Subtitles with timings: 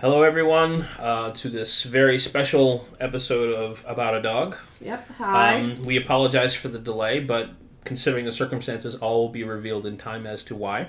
[0.00, 4.56] Hello, everyone, uh, to this very special episode of About a Dog.
[4.80, 5.08] Yep.
[5.18, 5.60] Hi.
[5.60, 7.50] Um, we apologize for the delay, but
[7.84, 10.88] considering the circumstances, all will be revealed in time as to why.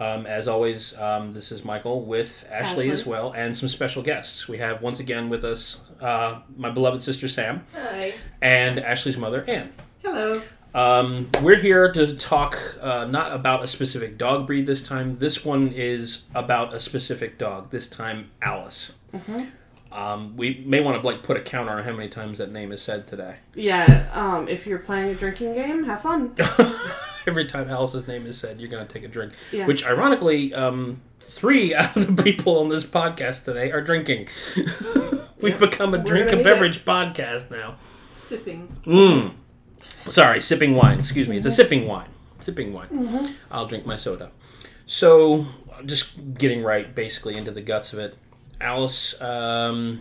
[0.00, 2.90] Um, as always, um, this is Michael with Ashley, Ashley.
[2.90, 4.48] as well, and some special guests.
[4.48, 8.14] We have once again with us uh, my beloved sister Sam Hi.
[8.42, 9.72] and Ashley's mother Anne.
[10.02, 10.42] Hello.
[10.72, 15.16] Um, we're here to talk uh, not about a specific dog breed this time.
[15.16, 17.70] This one is about a specific dog.
[17.70, 18.92] This time, Alice.
[19.92, 22.70] Um, we may want to like put a counter on how many times that name
[22.70, 23.36] is said today.
[23.54, 24.08] yeah.
[24.12, 26.36] Um, if you're playing a drinking game, have fun.
[27.26, 29.32] Every time Alice's name is said, you're going to take a drink.
[29.52, 29.66] Yeah.
[29.66, 34.28] Which, ironically, um, three out of the people on this podcast today are drinking.
[35.40, 35.70] We've Yep.
[35.70, 36.52] become a We're drink and need it.
[36.52, 37.74] beverage podcast now.
[38.14, 38.76] Sipping.
[38.84, 39.34] Mm.
[40.08, 40.98] Sorry, sipping wine.
[40.98, 41.36] Excuse me.
[41.36, 42.08] It's a sipping wine.
[42.40, 43.36] Sipping wine.
[43.50, 44.30] I'll drink my soda.
[44.86, 45.46] So,
[45.86, 48.16] just getting right basically into the guts of it.
[48.60, 50.00] Alice, um,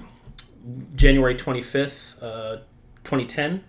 [0.95, 2.57] January 25th, uh,
[3.03, 3.63] 2010,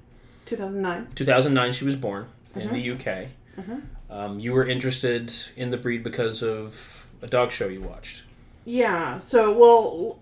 [0.46, 1.08] 2009.
[1.14, 3.28] 2009, she was born in the UK.
[4.08, 8.22] Um, you were interested in the breed because of a dog show you watched.
[8.64, 9.20] Yeah.
[9.20, 10.18] So, well,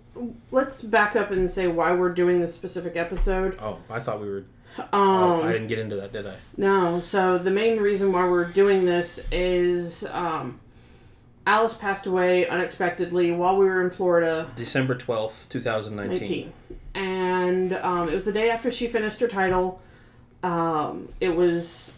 [0.51, 3.59] let's back up and say why we're doing this specific episode.
[3.61, 4.45] Oh, I thought we were.
[4.79, 6.35] Um, Oh, I didn't get into that, did I?
[6.57, 10.61] No, so the main reason why we're doing this is um,
[11.47, 14.49] Alice passed away unexpectedly while we were in Florida.
[14.57, 16.53] December 12th, 2019.
[16.95, 19.81] And um, it was the day after she finished her title.
[20.43, 21.95] Um, it was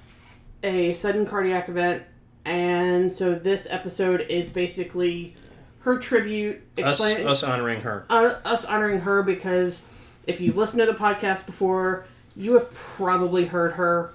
[0.63, 2.03] a sudden cardiac event.
[2.45, 5.37] And so this episode is basically
[5.81, 6.63] her tribute.
[6.79, 8.05] Us, us honoring her.
[8.11, 9.87] uh, us honoring her because
[10.27, 14.13] if you've listened to the podcast before, you have probably heard her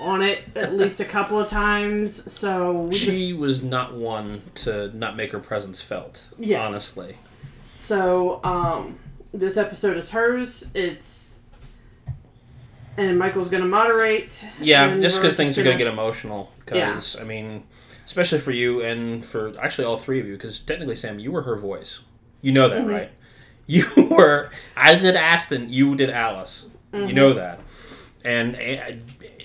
[0.00, 2.30] on it at least a couple of times.
[2.32, 6.26] So we just, She was not one to not make her presence felt.
[6.38, 6.66] Yeah.
[6.66, 7.18] Honestly.
[7.76, 8.98] so um,
[9.32, 10.68] this episode is hers.
[10.74, 11.44] It's
[12.96, 14.46] and Michael's gonna moderate.
[14.60, 16.52] Yeah, just because things are going to gonna- get emotional.
[16.64, 17.64] Because, I mean,
[18.06, 21.42] especially for you and for actually all three of you, because technically, Sam, you were
[21.42, 22.02] her voice.
[22.40, 22.86] You know Mm-hmm.
[22.88, 23.10] that, right?
[23.66, 24.50] You were.
[24.76, 26.66] I did Aston, you did Alice.
[26.94, 27.14] You Mm-hmm.
[27.16, 27.60] know that.
[28.24, 28.92] And uh,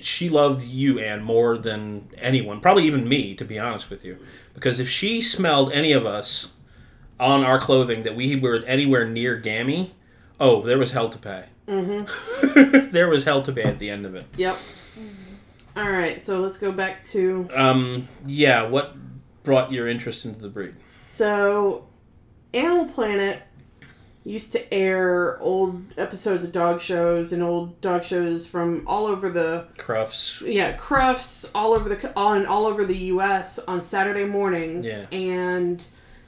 [0.01, 2.61] she loved you, Anne, more than anyone.
[2.61, 4.17] Probably even me, to be honest with you.
[4.53, 6.53] Because if she smelled any of us
[7.19, 9.93] on our clothing that we were anywhere near Gammy,
[10.39, 11.45] oh, there was hell to pay.
[11.67, 12.89] Mm-hmm.
[12.91, 14.25] there was hell to pay at the end of it.
[14.37, 14.57] Yep.
[15.75, 18.95] All right, so let's go back to Um, yeah, what
[19.43, 20.75] brought your interest into the breed?
[21.07, 21.85] So,
[22.53, 23.41] Animal Planet
[24.25, 29.29] used to air old episodes of dog shows and old dog shows from all over
[29.29, 30.41] the Crufts.
[30.41, 33.59] yeah Crufts all over the on all over the U.S.
[33.59, 35.05] on Saturday mornings, Yeah.
[35.11, 35.83] and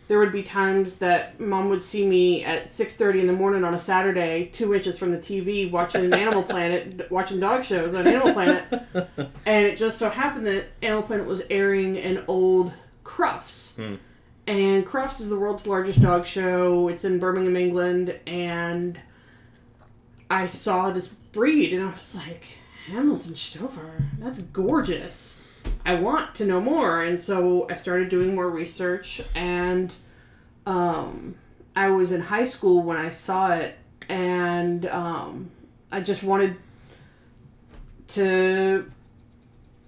[0.08, 3.64] there would be times that Mom would see me at six thirty in the morning
[3.64, 8.08] on a Saturday, two inches from the TV, watching Animal Planet, watching dog shows on
[8.08, 8.64] Animal Planet,
[9.46, 12.72] and it just so happened that Animal Planet was airing an old
[13.06, 13.76] Crufts.
[13.76, 13.96] Hmm.
[14.48, 16.88] And Crufts is the world's largest dog show.
[16.88, 19.00] It's in Birmingham, England, and
[20.30, 22.46] I saw this breed and I was like,
[22.88, 25.40] Hamiltonstövare, that's gorgeous.
[25.86, 29.94] I want to know more, and so I started doing more research and
[30.66, 31.36] um
[31.76, 33.78] I was in high school when I saw it
[34.10, 35.52] and um
[35.92, 36.58] I just wanted
[38.10, 38.92] to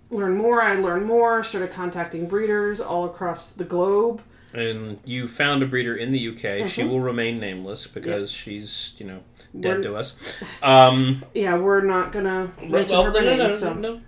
[0.09, 0.62] learn more.
[0.62, 4.22] I learned more, started contacting breeders all across the globe.
[4.53, 6.68] And you found a breeder in the UK.
[6.68, 6.90] She Mhm.
[6.90, 9.19] will remain nameless because she's, you know,
[9.59, 10.16] dead We're- to us.
[10.64, 13.74] Um, Yeah, we're not gonna mention well, her no, by no, no, so.
[13.74, 14.02] no.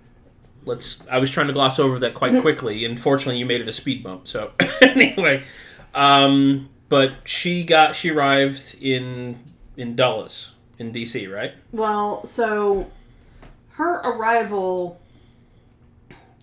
[0.64, 1.00] Let's.
[1.10, 2.84] I was trying to gloss over that quite quickly.
[2.84, 4.26] Unfortunately, you made it a speed bump.
[4.28, 4.52] So
[4.82, 5.42] anyway,
[5.94, 9.38] um, but she got she arrived in
[9.76, 11.52] in Dulles in DC, right?
[11.72, 12.90] Well, so
[13.72, 15.00] her arrival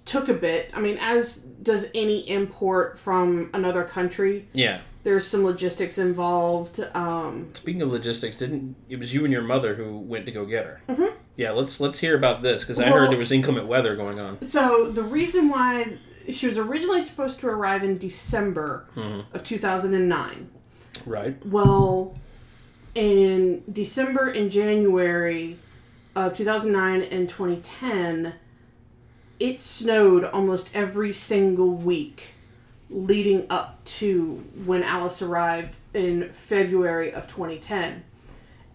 [0.06, 0.70] took a bit.
[0.74, 4.48] I mean, as does any import from another country.
[4.54, 4.82] Yeah.
[5.04, 6.80] There's some logistics involved.
[6.94, 10.46] Um, Speaking of logistics, didn't it was you and your mother who went to go
[10.46, 10.82] get her?
[10.88, 11.16] Mm-hmm.
[11.36, 14.20] Yeah, let's let's hear about this because I Well- heard there was inclement weather going
[14.20, 14.42] on.
[14.44, 15.98] so the reason why
[16.32, 18.86] she was originally supposed to arrive in December
[19.34, 20.50] of 2009.
[21.06, 21.46] Right.
[21.46, 22.16] Well,
[22.96, 25.58] in December and January
[26.16, 28.34] of 2009 and 2010,
[29.44, 32.30] it snowed almost every single week
[32.90, 38.06] leading up to when Alice arrived in February of 2010.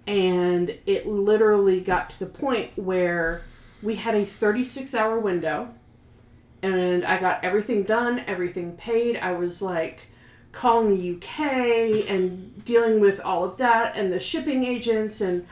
[0.07, 3.45] And it literally got to the point where
[3.83, 5.73] we had a 36 hour window
[6.63, 9.17] and I got everything done, everything paid.
[9.17, 10.01] I was like
[10.53, 15.47] calling the UK and dealing with all of that and the shipping agents and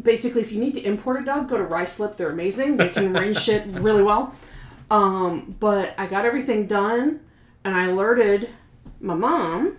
[0.00, 2.16] basically if you need to import a dog, go to Ricelip.
[2.16, 2.76] They're amazing.
[2.76, 4.34] They can arrange shit really well.
[4.90, 7.20] Um, but I got everything done
[7.64, 8.50] and I alerted
[9.00, 9.76] my mom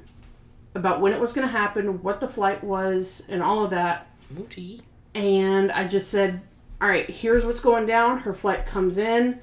[0.76, 4.08] about when it was going to happen, what the flight was, and all of that.
[4.32, 4.82] Booty.
[5.14, 6.42] And I just said,
[6.82, 8.20] "All right, here's what's going down.
[8.20, 9.40] Her flight comes in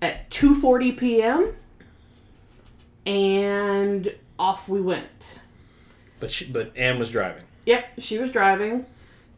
[0.00, 1.54] at 2:40 p.m.
[3.04, 5.40] and off we went."
[6.20, 7.42] But she, but Anne was driving.
[7.66, 8.86] Yep, she was driving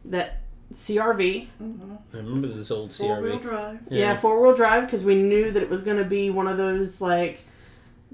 [0.05, 0.41] that
[0.73, 1.47] CRV.
[1.61, 1.93] Mm-hmm.
[2.13, 3.41] I remember this old Four wheel CRV.
[3.41, 3.79] drive.
[3.89, 6.57] Yeah, four wheel drive because we knew that it was going to be one of
[6.57, 7.39] those like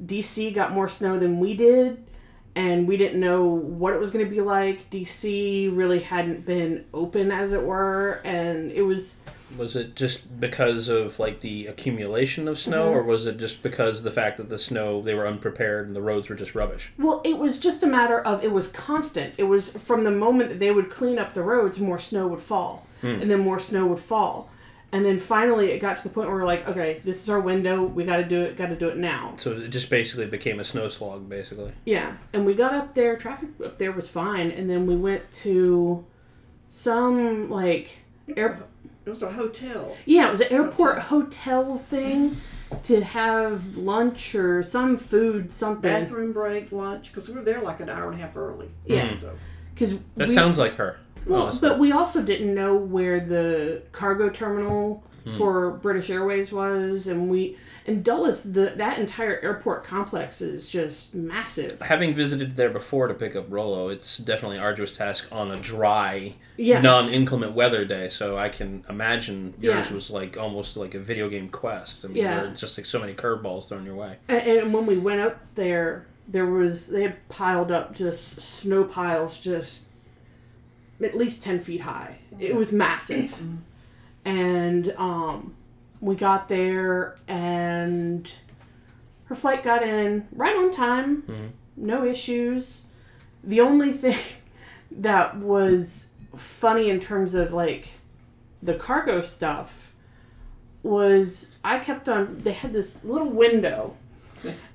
[0.04, 2.04] DC got more snow than we did,
[2.56, 4.90] and we didn't know what it was going to be like.
[4.92, 9.22] DC really hadn't been open, as it were, and it was
[9.58, 12.98] Was it just because of like the accumulation of snow, Mm-hmm.
[12.98, 16.02] or was it just because the fact that the snow they were unprepared and the
[16.02, 16.92] roads were just rubbish?
[16.98, 19.36] well, it was just a matter of it was constant.
[19.38, 22.42] It was from the moment that they would clean up the roads, more snow would
[22.42, 24.50] fall, and then more snow would fall.
[24.92, 27.40] And then finally, it got to the point where we're like, okay, this is our
[27.40, 27.82] window.
[27.84, 28.56] We got to do it.
[28.56, 29.34] Got to do it now.
[29.38, 31.72] So it just basically became a snow slog, basically.
[31.84, 33.18] Yeah, and we got up there.
[33.18, 36.06] Traffic up there was fine, and then we went to
[36.68, 38.64] some like It Air- a,
[39.06, 39.96] it was a hotel.
[40.06, 42.38] yeah, it was an airport hotel thing
[42.84, 45.82] to have lunch or some food, something.
[45.92, 48.70] Bathroom break, lunch, because we were there like an hour and a half early.
[48.86, 49.16] Yeah, hmm.
[49.18, 49.34] So
[49.74, 50.98] because That sounds like her.
[51.26, 51.70] well, honestly.
[51.70, 55.38] but we also didn't know where the cargo terminal Hmm.
[55.38, 61.16] for British Airways was, and we in Dulles the that entire airport complex is just
[61.16, 61.82] massive.
[61.82, 65.58] Having visited there before to pick up Rolo, it's definitely an arduous task on a
[65.58, 66.82] dry, Yeah.
[66.82, 68.10] non-inclement weather day.
[68.10, 69.96] So I can imagine yours Yeah.
[69.96, 72.04] was like almost like a video game quest.
[72.04, 72.48] I mean, Yeah.
[72.54, 74.18] just like so many curveballs thrown your way.
[74.28, 78.84] And, and when we went up there, there was they had piled up just snow
[78.84, 79.86] piles, just
[81.02, 82.18] at least ten feet high.
[82.40, 83.34] It was massive,
[84.26, 85.56] and um,
[86.02, 88.32] we got there, and
[89.26, 91.24] her flight got in right on time,
[91.76, 92.84] no issues.
[93.44, 94.20] The only thing
[94.92, 97.90] that was funny in terms of like
[98.62, 99.94] the cargo stuff
[100.82, 103.96] was I kept on they had this little window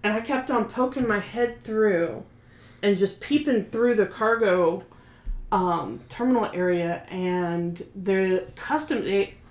[0.03, 2.25] and I kept on poking my head through
[2.83, 4.85] and just peeping through the cargo
[5.51, 9.07] um, terminal area and the customs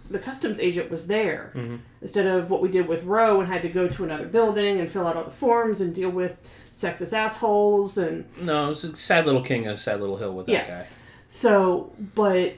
[0.10, 1.78] the customs agent was there mm-hmm.
[2.02, 4.90] instead of what we did with Roe and had to go to another building and
[4.90, 6.40] fill out all the forms and deal with
[6.74, 10.52] sexist assholes and No, it's a sad little king, a sad little hill with that
[10.52, 10.68] Yeah.
[10.68, 10.86] guy.
[11.28, 12.54] so, but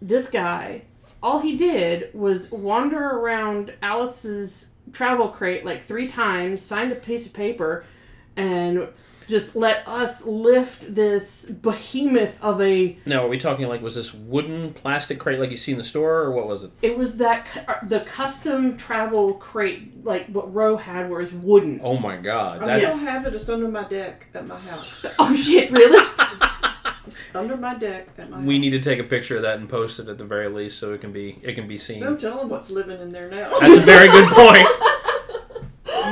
[0.00, 0.82] this guy,
[1.22, 7.26] all he did was wander around Alice's travel crate like three times, signed a piece
[7.26, 7.84] of paper,
[8.36, 8.88] and
[9.28, 12.96] just let us lift this behemoth of a.
[13.06, 15.84] Now, are we talking like was this wooden plastic crate like you see in the
[15.84, 16.70] store, or what was it?
[16.82, 21.32] It was that cu- uh, the custom travel crate like what Roe had, where it's
[21.32, 21.80] wooden.
[21.82, 23.34] Oh my god, I that still have it.
[23.34, 25.04] It's under my deck at my house.
[25.18, 25.70] Oh shit!
[25.70, 26.06] Really?
[27.06, 28.60] It's under my deck at my we house.
[28.62, 30.92] need to take a picture of that and post it at the very least so
[30.92, 32.00] it can be it can be seen.
[32.02, 33.56] Don't tell them what's living in there now.
[33.60, 34.66] That's a very good point.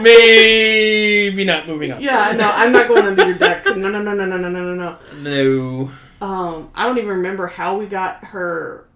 [0.03, 2.01] Maybe not moving on.
[2.01, 3.65] Yeah, no, I'm not going under your deck.
[3.67, 4.99] No, no, no, no, no, no, no, no.
[5.23, 5.91] No.
[6.21, 8.89] Um, I don't even remember how we got her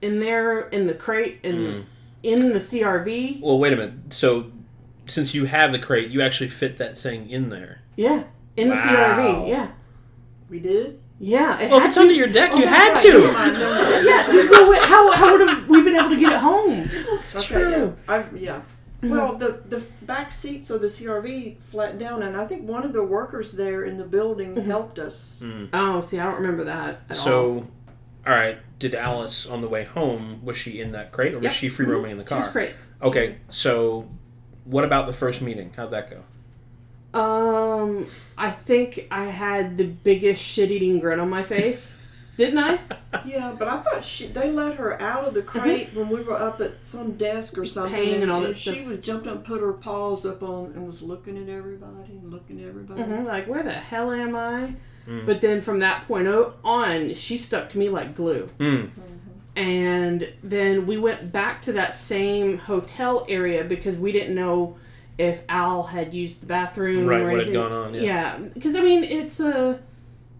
[0.00, 1.84] in there in the crate and mm.
[2.22, 3.40] in the CRV.
[3.40, 4.12] Well, wait a minute.
[4.12, 4.50] So,
[5.06, 7.82] since you have the crate, you actually fit that thing in there.
[7.96, 8.24] Yeah,
[8.56, 8.74] in wow.
[8.74, 9.48] the CRV.
[9.48, 9.70] Yeah.
[10.48, 11.00] We did.
[11.18, 11.60] Yeah.
[11.60, 12.00] It well, if it's to.
[12.00, 13.02] under your deck, oh, you had right.
[13.02, 14.08] to.
[14.08, 14.78] yeah, there's no way.
[14.80, 16.88] How, how would we been able to get it home?
[17.10, 17.96] That's okay, true.
[18.08, 18.14] Yeah.
[18.14, 18.62] I, yeah.
[19.02, 19.38] Well, mm-hmm.
[19.68, 23.02] the the back seats of the CRV flattened down, and I think one of the
[23.02, 24.70] workers there in the building mm-hmm.
[24.70, 25.40] helped us.
[25.42, 25.70] Mm.
[25.72, 27.24] Oh, see, I don't remember that at all.
[27.24, 27.66] So,
[28.26, 28.58] all right.
[28.78, 31.86] Did Alice on the way home was she in that crate or was she free
[31.86, 32.38] roaming in the She car?
[32.38, 32.74] was great.
[33.00, 33.36] Okay.
[33.48, 34.08] So,
[34.64, 35.72] what about the first meeting?
[35.76, 36.22] How'd that go?
[37.18, 38.06] Um,
[38.38, 42.01] I think I had the biggest shit-eating grin on my face,
[42.36, 42.78] didn't I?
[43.26, 46.36] Yeah, but I thought she they let her out of the crate when we were
[46.36, 48.86] up at some desk or something, Paying and all that she stuff.
[48.86, 52.60] was jumped up, put her paws up on, and was looking at everybody and looking
[52.60, 53.02] at everybody.
[53.02, 54.74] Mhm, Like, where the hell am I?
[55.06, 55.24] Mm.
[55.26, 56.26] But then from that point
[56.64, 58.48] on, she stuck to me like glue.
[58.58, 58.86] Hmm.
[59.54, 64.76] And then we went back to that same hotel area because we didn't know
[65.18, 67.54] if Al had used the bathroom Right, or what had anything.
[67.54, 68.38] gone on, yeah.
[68.38, 69.78] because I mean it's a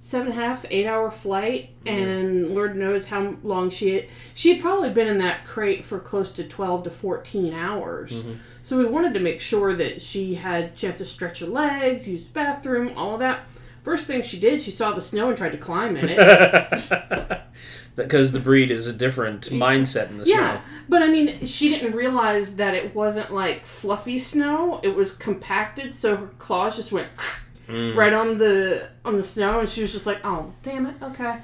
[0.04, 4.06] seven and a half, eight hour flight, and Lord knows how long she had.
[4.35, 8.25] She had probably been in that crate for close to 12 to 14 hours.
[8.25, 8.40] Mm-hmm.
[8.64, 12.09] So we wanted to make sure that she had a chance to stretch her legs,
[12.09, 13.47] use the bathroom, all of that.
[13.85, 17.40] First thing she did, she saw the snow and tried to climb in it.
[17.94, 20.61] Because the breed is a different mindset in the yeah, snow.
[20.88, 25.92] but I mean, she didn't realize that it wasn't like fluffy snow; it was compacted,
[25.92, 27.09] so her claws just went
[27.73, 27.97] Mm.
[27.97, 31.38] right on the on the snow, and she was just like, "Oh, damn it, okay."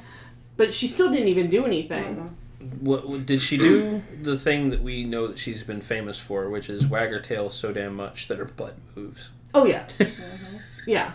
[0.56, 2.36] But she still didn't even do anything.
[2.80, 6.50] What, what- did she do the thing that we know that she's been famous for,
[6.50, 9.30] which is wag her tail so damn much that her butt moves?
[9.54, 9.86] Oh yeah,
[10.86, 11.12] yeah.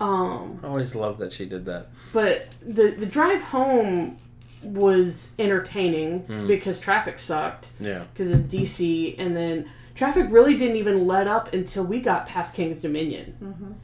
[0.00, 1.88] Um, I always loved that she did that.
[2.12, 4.18] but the the drive home
[4.62, 6.46] was entertaining Hmm.
[6.48, 8.04] because traffic sucked Yeah.
[8.12, 12.54] because it's DC, and then traffic really didn't even let up until we got past
[12.54, 13.76] King's Dominion.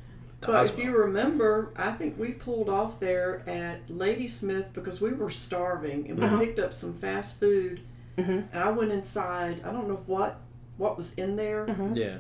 [0.46, 5.30] But if you remember, I think we pulled off there at Ladysmith because we were
[5.30, 6.38] starving and we Uh-huh.
[6.38, 7.80] picked up some fast food.
[8.18, 8.44] Mhm.
[8.52, 9.60] And I went inside.
[9.64, 10.40] I don't know what
[10.76, 12.16] what was in there, Yeah.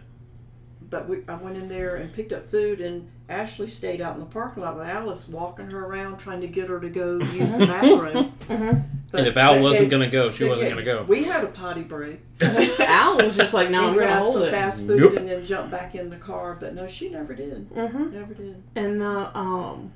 [0.88, 2.80] but we, I went in there and picked up food.
[2.80, 6.46] And Ashley stayed out in the parking lot with Alice, walking her around, trying to
[6.46, 8.84] get her to go use the bathroom.
[9.14, 11.04] But And if Al wasn't going to go, she wasn't going to go.
[11.04, 12.20] We had a potty break.
[12.80, 15.16] Al was just like, "No, we I'm gonna hold some it." fast food Nope.
[15.18, 16.56] and then jump back in the car.
[16.58, 17.68] But no, she never did.
[17.72, 18.60] hmm Never did.
[18.74, 19.92] And the um,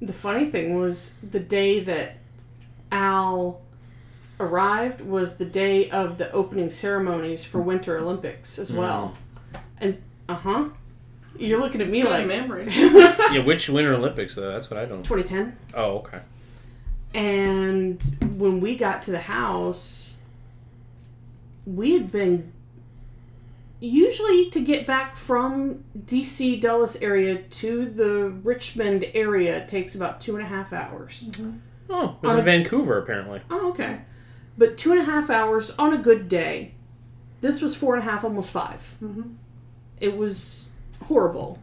[0.00, 2.16] the funny thing was the day that
[2.90, 3.60] Al
[4.40, 9.14] arrived was the day of the opening ceremonies for Winter Olympics as well.
[9.78, 10.68] And uh huh,
[11.38, 12.68] you're looking at me Good like memory.
[12.72, 14.50] Yeah, which Winter Olympics, though?
[14.50, 15.56] That's what I don't 2010.
[15.74, 16.20] Oh, okay.
[17.14, 18.02] And
[18.36, 20.16] when we got to the house,
[21.66, 22.52] we had been
[23.80, 30.36] usually to get back from DC Dulles area to the Richmond area takes about two
[30.36, 31.28] and a half hours.
[31.90, 33.40] Oh, it was On in a- Vancouver, apparently.
[33.50, 34.02] Oh, okay.
[34.56, 36.74] But two and a half hours on a good day.
[37.40, 39.34] This was four and a half, almost 5 Mhm.
[40.00, 40.68] It was
[41.06, 41.58] horrible.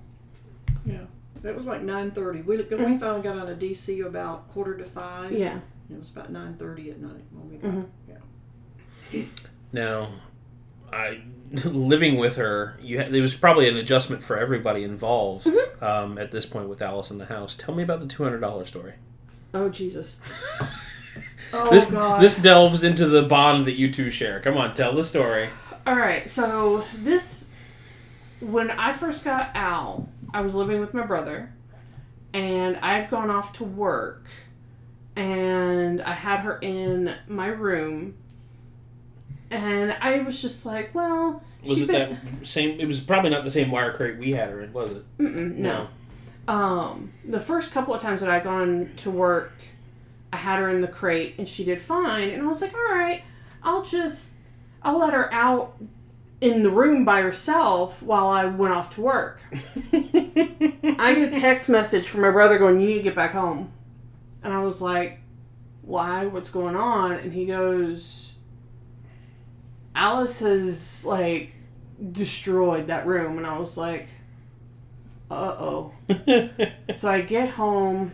[0.86, 1.06] Yeah,
[1.43, 2.41] it was like nine thirty.
[2.41, 5.31] We we finally got on a DC about quarter to five.
[5.31, 5.41] Mm-hmm.
[5.41, 5.60] Yeah.
[5.91, 7.72] it was about nine thirty at night when we got.
[7.72, 7.86] Mhm.
[9.12, 9.24] Yeah,
[9.72, 10.10] Now,
[10.91, 11.22] I
[11.65, 15.84] living with her, you ha- there was probably an adjustment for everybody involved Mm-hmm.
[15.84, 17.55] um, at this point with Alice in the house.
[17.55, 18.93] Tell me about the two hundred dollar story.
[19.53, 20.17] Oh, Jesus.
[21.51, 22.22] Oh this God.
[22.22, 24.39] this delves into the bond that you two share.
[24.39, 25.50] Come on, tell the story.
[25.88, 27.50] All right, so this,
[28.39, 31.52] when I first got Al, I was living with my brother,
[32.34, 34.26] and I had gone off to work,
[35.16, 38.16] and I had her in my room,
[39.52, 42.80] and I was just like, well, Was it been- that same?
[42.80, 45.18] It was probably not the same wire crate we had her in, was it?
[45.18, 45.88] Mm-mm, no.
[46.48, 49.54] Um, the first couple of times that I'd gone to work,
[50.34, 52.30] I had her in the crate and she did fine.
[52.30, 53.22] And I was like, all right,
[53.62, 54.34] I'll just,
[54.82, 55.76] I'll let her out
[56.41, 59.41] in the room by herself while I went off to work.
[59.93, 63.72] I get a text message from my brother going, you need to get back home.
[64.43, 65.19] And I was like,
[65.81, 66.25] why?
[66.25, 67.13] What's going on?
[67.13, 68.31] And he goes,
[69.96, 71.51] Alice has, like,
[72.12, 73.38] destroyed that room.
[73.38, 74.08] And I was like,
[75.29, 75.91] uh oh.
[76.96, 78.13] So I get home,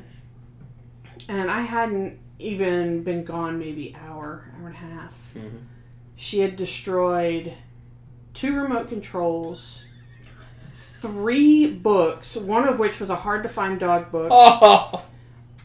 [1.30, 5.34] and I hadn't even been gone maybe hour, hour and a half.
[5.36, 5.62] Mhm.
[6.18, 7.54] She had destroyed
[8.36, 9.86] two remote controls,
[11.02, 15.06] three books, one of which was a hard to find dog book, oh,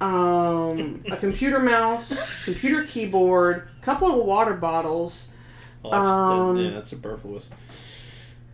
[0.00, 5.32] um, a computer mouse, computer keyboard, a couple of water bottles,
[5.82, 7.50] well, that's, Um, that, yeah, that's superfluous.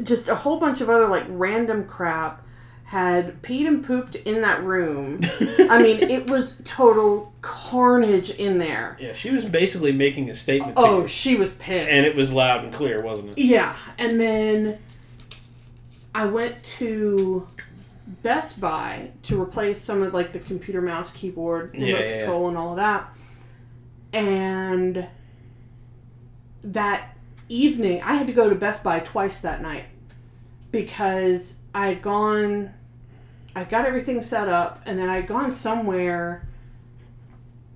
[0.03, 2.43] just a whole bunch of other like random crap.
[2.87, 5.19] Had peed and pooped in that room.
[5.69, 8.97] I mean, it was total carnage in there.
[9.01, 11.91] Yeah, she was basically making a statement Oh, you, she was pissed.
[11.91, 13.39] and it was loud and clear, wasn't it?
[13.39, 14.79] yeah, and then
[16.15, 17.49] I went to
[18.23, 22.19] Best Buy to replace some of like the computer mouse, keyboard, remote Yeah, yeah, yeah.
[22.19, 23.09] control, and all of that.
[24.13, 25.09] And
[26.63, 27.17] that
[27.49, 29.87] evening, I had to go to Best Buy twice that night
[30.71, 32.73] because I had gone,
[33.57, 36.47] I got everything set up, and then I had gone somewhere,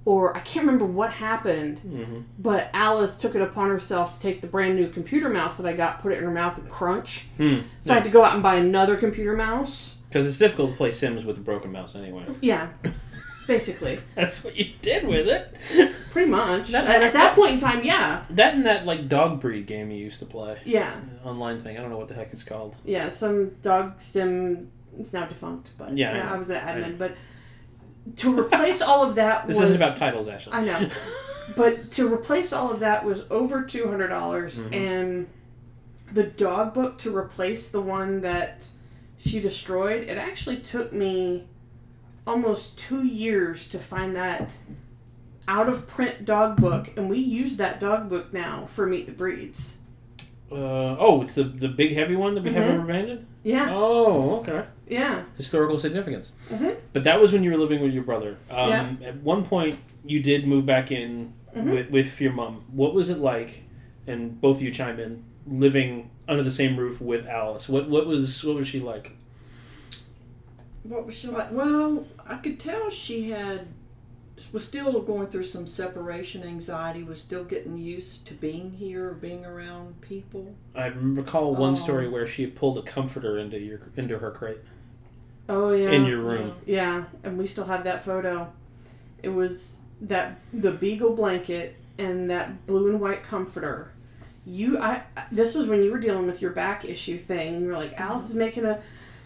[0.04, 4.40] or I can't remember what happened, hmm but Alice took it upon herself to take
[4.40, 7.26] the brand new computer mouse that I got, put it in her mouth, and crunch.
[7.37, 7.58] Hmm.
[7.82, 9.96] So I had to go out and buy another computer mouse.
[10.08, 12.25] Because it's difficult to play Sims with a broken mouse anyway.
[12.40, 12.68] Yeah,
[13.46, 15.94] basically, That's what you did with it.
[16.12, 16.70] pretty much.
[16.72, 19.90] That- and at that point in time, yeah, that and that like dog breed game
[19.90, 20.94] you used to play yeah,
[21.25, 21.76] online thing.
[21.78, 22.76] I don't know what the heck it's called.
[22.84, 23.10] yeah.
[23.10, 24.70] Some dog sim.
[24.99, 26.35] It's now defunct, but Yeah, I yeah, know.
[26.35, 26.99] I was an admin.
[26.99, 27.16] But
[28.16, 30.52] to replace all of that This was isn't about titles, Ashley.
[30.52, 30.88] I know.
[31.56, 34.75] but to replace all of that was over two hundred dollars, Mhm.
[34.75, 35.26] and
[36.12, 38.68] the dog book to replace the one that
[39.18, 40.09] she destroyed.
[40.09, 41.44] It actually took me
[42.26, 44.56] almost two years to find that
[45.49, 49.12] out of print dog book, and we use that dog book now for Meet the
[49.12, 49.76] Breeds.
[50.50, 52.75] Uh, oh, it's the the big heavy one that we have Mhm.
[52.75, 53.26] ever abandoned.
[53.44, 54.64] Yeah, Oh, okay.
[54.90, 55.23] Yeah.
[55.37, 56.32] Historical significance.
[56.50, 56.76] Mhm.
[56.92, 58.37] But that was when you were living with your brother.
[58.50, 59.09] Um, Yeah.
[59.09, 61.73] At one point, you did move back in Mhm.
[61.75, 62.64] with, with your mom.
[62.73, 63.64] What was it like?
[64.06, 65.23] And both of you chime in.
[65.47, 67.68] Living under the same roof with Alice.
[67.68, 69.12] What what was what was she like?
[70.82, 71.50] What was she like?
[71.52, 73.66] Well, I could tell she had
[74.52, 77.02] was still going through some separation anxiety.
[77.02, 80.54] Was still getting used to being here, being around people.
[80.75, 81.75] I recall one Oh.
[81.75, 84.59] story where she pulled a comforter into your into her crate
[85.49, 85.90] Oh yeah.
[85.90, 86.54] in your room.
[86.66, 88.52] Yeah, and we still have that photo.
[89.23, 93.92] It was that the beagle blanket and that blue and white comforter.
[94.47, 95.02] You, I.
[95.30, 97.56] This was when you were dealing with your back issue thing.
[97.56, 98.80] And you were like, Alice is making a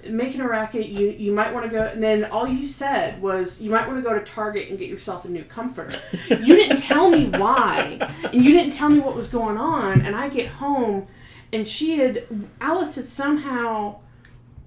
[0.09, 0.89] making a racket.
[0.89, 1.85] You you might want to go.
[1.85, 4.89] And then all you said was you might want to go to Target and get
[4.89, 5.99] yourself a new comforter.
[6.29, 7.99] you didn't tell me why,
[8.33, 10.01] and you didn't tell me what was going on.
[10.01, 11.07] And I get home,
[11.53, 12.27] and she had
[12.61, 14.01] Alice had somehow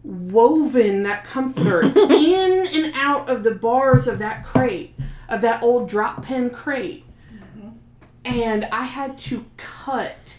[0.07, 4.95] woven that comforter in and out of the bars of that crate,
[5.27, 7.03] of that old drop pen crate.
[8.23, 10.37] And I had to cut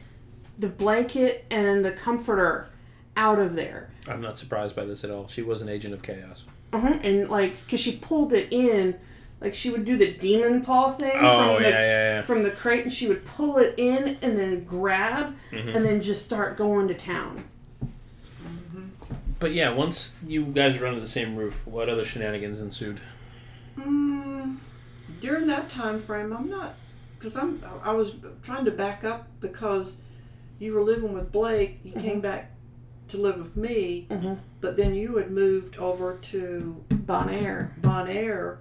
[0.58, 2.68] the blanket and the comforter
[3.16, 3.90] out of there.
[4.06, 5.26] I'm not surprised by this at all.
[5.28, 6.44] She was an agent of chaos.
[6.72, 6.98] Uh-huh.
[7.02, 8.98] And like, because she pulled it in,
[9.40, 12.50] like she would do the demon paw thing Oh from, yeah, the, yeah, from the
[12.50, 15.60] crate, and she would pull it in and then grab yeah.
[15.60, 15.76] Mhm.
[15.76, 17.44] and then just start going to town.
[19.40, 23.00] But yeah, once you guys were under the same roof, what other shenanigans ensued?
[23.78, 24.57] Mm,
[25.21, 26.75] during that time frame, I'm not
[27.18, 29.99] because I'm I was trying to back up because
[30.59, 31.78] you were living with Blake.
[31.85, 32.52] You came back
[33.09, 34.38] to live with me, Mhm.
[34.61, 37.73] but then you had moved over to Bon Air.
[37.80, 38.59] Bon Air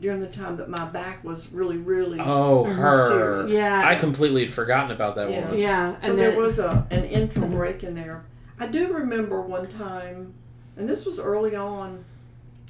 [0.00, 2.20] during the time that my back was really really.
[2.22, 3.08] Oh, her.
[3.08, 3.50] serious.
[3.50, 3.82] Yeah.
[3.84, 5.40] I completely had forgotten about that Yeah.
[5.46, 5.58] woman.
[5.58, 6.00] Yeah.
[6.00, 8.24] So and there then, was a an interim break in there.
[8.60, 10.34] I do remember one time,
[10.76, 12.04] and this was early on,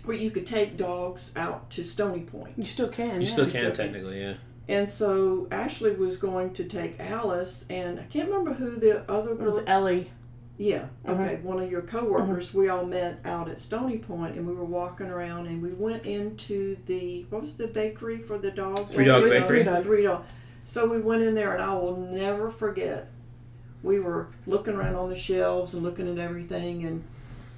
[0.04, 2.58] where you could take dogs out to Stony Point.
[2.58, 3.20] You still can.
[3.20, 3.32] You yeah.
[3.32, 3.92] still you can still can.
[3.92, 4.34] technically, yeah.
[4.68, 9.32] And so Ashley was going to take Alice, and I can't remember who the other
[9.32, 9.60] It was.
[9.66, 10.10] Ellie.
[10.60, 11.10] Yeah, Mhm.
[11.10, 12.52] okay, one of your coworkers.
[12.52, 16.04] We all met out at Stony Point, and we were walking around, and we went
[16.04, 18.92] into the what was the bakery for the dogs?
[18.92, 19.46] Three Dog Three Bakery.
[19.48, 19.86] Three Dogs.
[19.86, 20.24] Three dog.
[20.64, 23.06] So we went in there, and I will never forget.
[23.82, 27.04] We were looking around on the shelves and looking at everything, and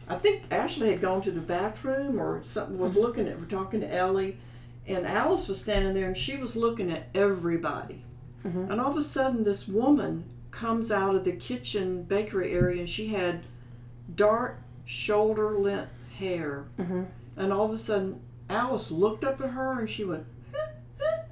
[0.08, 2.78] I think Ashley had gone to the bathroom or something.
[2.78, 3.00] Was Mm-hmm.
[3.00, 3.38] looking at.
[3.38, 4.36] We're talking to Ellie,
[4.86, 8.04] and Alice was standing there, and she was looking at everybody.
[8.44, 8.70] Mhm.
[8.70, 12.88] And all of a sudden, this woman comes out of the kitchen bakery area, and
[12.90, 13.42] she had
[14.14, 16.64] dark shoulder length hair.
[16.78, 17.06] Mhm.
[17.36, 21.22] And all of a sudden, Alice looked up at her, and she went, "Huh, huh,"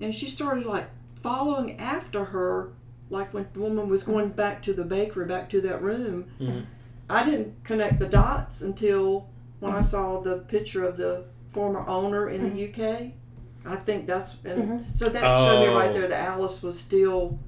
[0.00, 0.88] and she started like
[1.22, 2.68] following after her,
[3.10, 6.26] like when the woman was going back to the bakery, back to that room.
[6.40, 6.64] Mhm.
[7.10, 9.28] I didn't connect the dots until
[9.60, 13.14] when I saw the picture of the former owner in the UK.
[13.66, 15.92] I think that's and so that showed me right Oh.
[15.92, 17.38] there that Alice was still.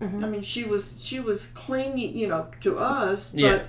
[0.00, 0.24] Mhm.
[0.24, 3.62] I mean, she was she was clinging, you know, to us, but Yeah.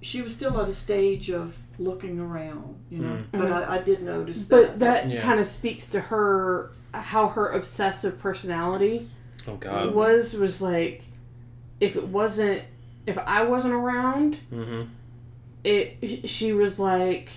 [0.00, 3.18] she was still at a stage of looking around, you know.
[3.32, 3.38] Mhm.
[3.38, 4.56] But I, I did notice that.
[4.70, 5.20] But that Yeah.
[5.20, 9.10] kind of speaks to her how her obsessive personality
[9.46, 9.94] Oh God.
[9.94, 11.02] was was like
[11.80, 12.62] if it wasn't
[13.06, 14.82] if I wasn't around, hmm
[15.64, 17.30] it she was like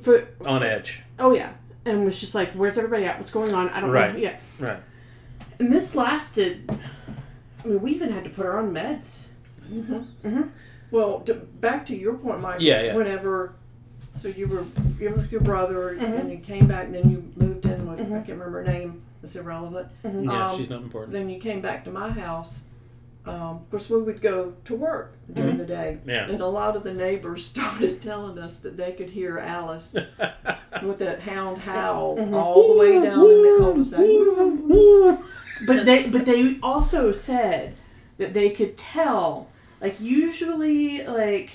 [0.00, 1.02] for On edge.
[1.18, 1.52] oh yeah,
[1.84, 3.18] and was just like where's everybody at?
[3.18, 3.68] What's going on?
[3.70, 4.12] I don't Right.
[4.12, 4.18] know.
[4.18, 4.38] Yeah.
[4.58, 4.78] Right.
[5.58, 6.68] And this lasted
[7.64, 9.24] I mean, we even had to put her on meds.
[9.70, 9.94] Mm-hmm.
[10.24, 10.42] Mm-hmm.
[10.92, 12.60] Well, to, back to your point, Mike.
[12.60, 12.94] Yeah, yeah.
[12.94, 13.54] Whenever,
[14.14, 14.64] so you were
[15.00, 16.20] you were with your brother, Mhm.
[16.20, 18.08] and you came back, and then you moved in with I Mhm.
[18.26, 19.02] can't remember her name.
[19.26, 19.88] It's irrelevant.
[20.04, 21.12] Yeah, Um, she's not important.
[21.12, 22.60] Then you came back to my house.
[23.26, 25.58] Um, of course, we would go to work during Mhm.
[25.58, 26.30] the day, Yeah.
[26.30, 29.92] and a lot of the neighbors started telling us that they could hear Alice
[30.84, 32.32] with that hound howl Mhm.
[32.34, 34.00] all the way down in the cul-de-sac.
[35.66, 37.74] But they but they also said
[38.18, 39.48] that they could tell
[39.80, 41.50] like usually like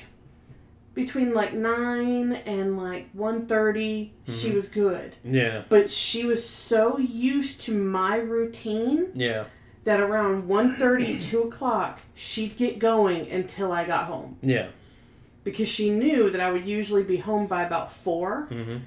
[0.93, 4.53] between like 9 and like 1:30 she Mhm.
[4.55, 5.15] was good.
[5.23, 5.63] yeah.
[5.69, 9.45] But she was so used to my routine Yeah.
[9.85, 14.37] that around 1.30, 2 o'clock, she'd get going until I got home.
[14.41, 14.67] Yeah.
[15.43, 18.47] Because she knew that I would usually be home by about 4.
[18.49, 18.77] hmm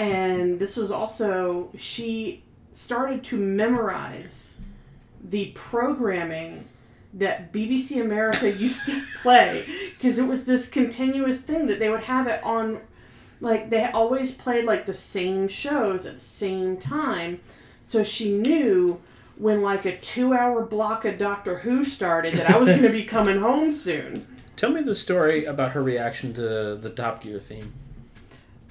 [0.00, 4.56] and this was also she started to memorize
[5.28, 6.64] the programming
[7.14, 9.64] that BBC America used to play
[9.96, 12.80] because it was this continuous thing that they would have it on
[13.40, 17.40] like they always played like the same shows at the same time
[17.82, 19.00] so she knew
[19.38, 23.04] when like a 2-hour block of Doctor Who started that I was going to be
[23.04, 24.26] coming home soon.
[24.56, 27.72] Tell me the story about her reaction to the Top Gear theme.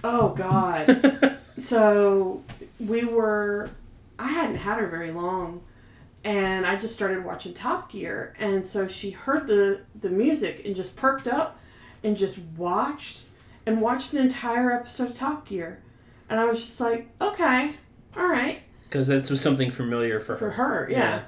[0.04, 1.40] Oh god.
[1.58, 2.44] so
[2.80, 3.70] we were
[4.20, 5.62] I hadn't had her very long
[6.24, 10.76] and I just started watching Top Gear and so she heard the the music and
[10.76, 11.60] just perked up
[12.04, 13.22] and just watched
[13.66, 15.82] and watched an entire episode of Top Gear.
[16.30, 17.76] And I was just like, okay,
[18.16, 18.60] all right.
[18.84, 20.38] Because that was something familiar for her.
[20.40, 21.24] For her, yeah.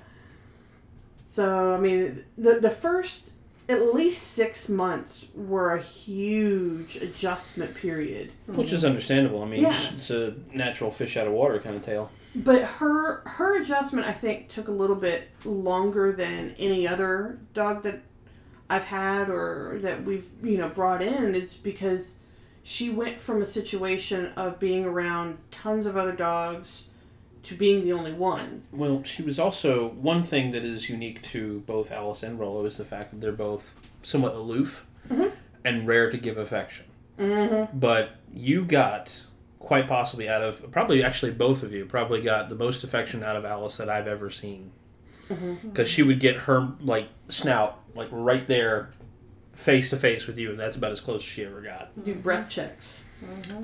[1.24, 3.32] So, I mean, the, the first
[3.68, 8.32] at least six months were a huge adjustment period.
[8.48, 9.44] Which is understandable.
[9.44, 9.78] I mean, Yeah.
[9.94, 12.10] it's a natural fish out of water kind of tale.
[12.36, 17.84] But her her adjustment, I think, took a little bit longer than any other dog
[17.84, 18.02] that
[18.70, 21.34] I've had or that we've you know brought in.
[21.36, 22.20] Is because
[22.64, 26.90] she went from a situation of being around tons of other dogs
[27.42, 28.64] to being the only one.
[28.72, 32.78] Well, she was also one thing that is unique to both Alice and Rollo is
[32.78, 35.32] the fact that they're both somewhat aloof Mhm.
[35.66, 36.86] and rare to give affection.
[37.18, 37.78] Mm-hmm.
[37.80, 39.26] But you got
[39.60, 43.36] quite possibly out of probably actually both of you probably got the most affection out
[43.36, 44.72] of Alice that I've ever seen.
[45.30, 45.70] Mm-hmm.
[45.70, 48.92] Because she would get her like snout like right there
[49.54, 51.92] face to face with you and that's about as close as she ever got.
[52.04, 53.06] Do breath checks.
[53.24, 53.64] Mm-hmm.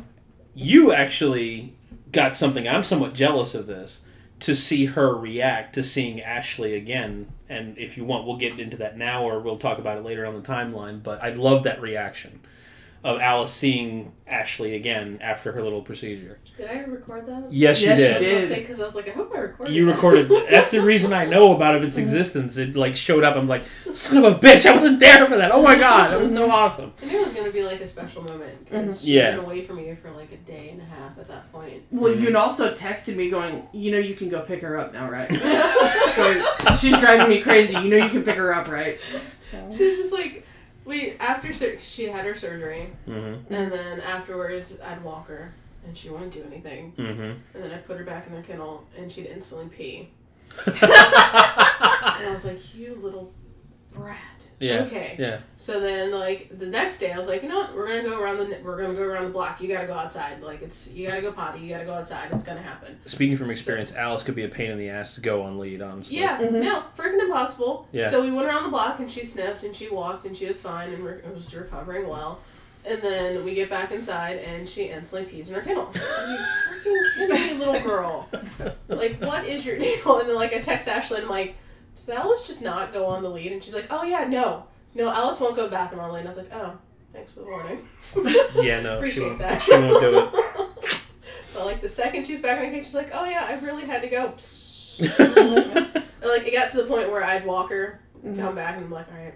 [0.54, 1.74] you actually
[2.12, 4.02] got something i'm somewhat jealous of this
[4.42, 8.76] to see her react to seeing ashley again and if you want we'll get into
[8.76, 11.82] that now or we'll talk about it later on the timeline but I'd love that
[11.82, 12.42] reaction
[13.06, 17.44] of alice seeing ashley again after her little procedure Did I record that?
[17.52, 18.60] yes, Yes, you you did did.
[18.60, 19.76] Because I was like, I hope I recorded.
[19.76, 19.94] You that.
[19.94, 20.32] recorded.
[20.50, 22.58] That's the reason I know about of its existence.
[22.58, 23.36] It like showed up.
[23.36, 23.64] I'm like,
[23.94, 24.66] son of a bitch!
[24.66, 25.52] I wasn't there for that.
[25.52, 26.94] Oh my god, that was so awesome.
[27.02, 29.08] I knew it was gonna be like a special moment because Mhm.
[29.14, 29.32] Yeah.
[29.36, 31.84] been away from you for like a day and a half at that point.
[31.92, 32.20] Well, Mhm.
[32.22, 35.08] you had also texted me going, you know, you can go pick her up now,
[35.12, 35.30] right?
[36.16, 37.74] Going, She's driving me crazy.
[37.74, 38.98] You know, you can pick her up, right?
[39.76, 40.46] She was just like,
[40.86, 43.54] we after sur- she had her surgery, Mm-hmm.
[43.54, 45.54] and then afterwards I'd walk her,
[45.86, 47.22] and she wouldn't do anything, Mm-hmm.
[47.22, 50.10] and then I'd put her back in her kennel, and she'd instantly pee,
[50.68, 53.34] and I was like, you little
[53.94, 54.18] brat.
[54.60, 54.84] Yeah.
[54.84, 55.16] Okay.
[55.20, 55.40] Yeah.
[55.58, 57.76] So then, like the next day, I was like, you know what?
[57.76, 59.60] We're gonna go around the we're gonna go around the block.
[59.62, 60.42] You gotta go outside.
[60.42, 61.60] Like it's you gotta go potty.
[61.60, 62.30] You gotta go outside.
[62.32, 62.98] It's gonna happen.
[63.06, 65.82] Speaking from experience, Alice could be a pain in the ass to go on lead.
[65.82, 66.20] Honestly.
[66.20, 66.64] Yeah, Mhm.
[66.64, 67.88] no, freaking impossible.
[67.92, 68.10] Yeah.
[68.10, 70.62] So we went around the block and she sniffed and she walked and she was
[70.62, 72.40] fine and re- was recovering well.
[72.88, 75.86] And then we get back inside and she instantly pees in her kennel.
[75.96, 78.30] Are you freaking kidding me, little girl?
[78.88, 80.20] Like, what is your deal?
[80.20, 81.56] And then, like, I text Ashley and I'm like,
[81.96, 83.52] does Alice just not go on the lead?
[83.52, 84.66] And she's like, oh, yeah, no.
[84.94, 86.20] No, Alice won't go to the bathroom on the lead.
[86.22, 86.78] And I was like, oh,
[87.14, 87.88] thanks for the warning.
[88.64, 88.82] Yeah.
[88.82, 89.04] No.
[89.06, 89.40] She won't.
[89.40, 89.62] that.
[89.62, 91.02] She won't do it.
[91.54, 93.86] But, like, the second she's back in her cage, she's like, oh, yeah, I really
[93.86, 94.26] had to go.
[95.00, 98.02] and, like, it got to the point where I'd walk her,
[98.36, 99.34] come back, and I'm like, all right,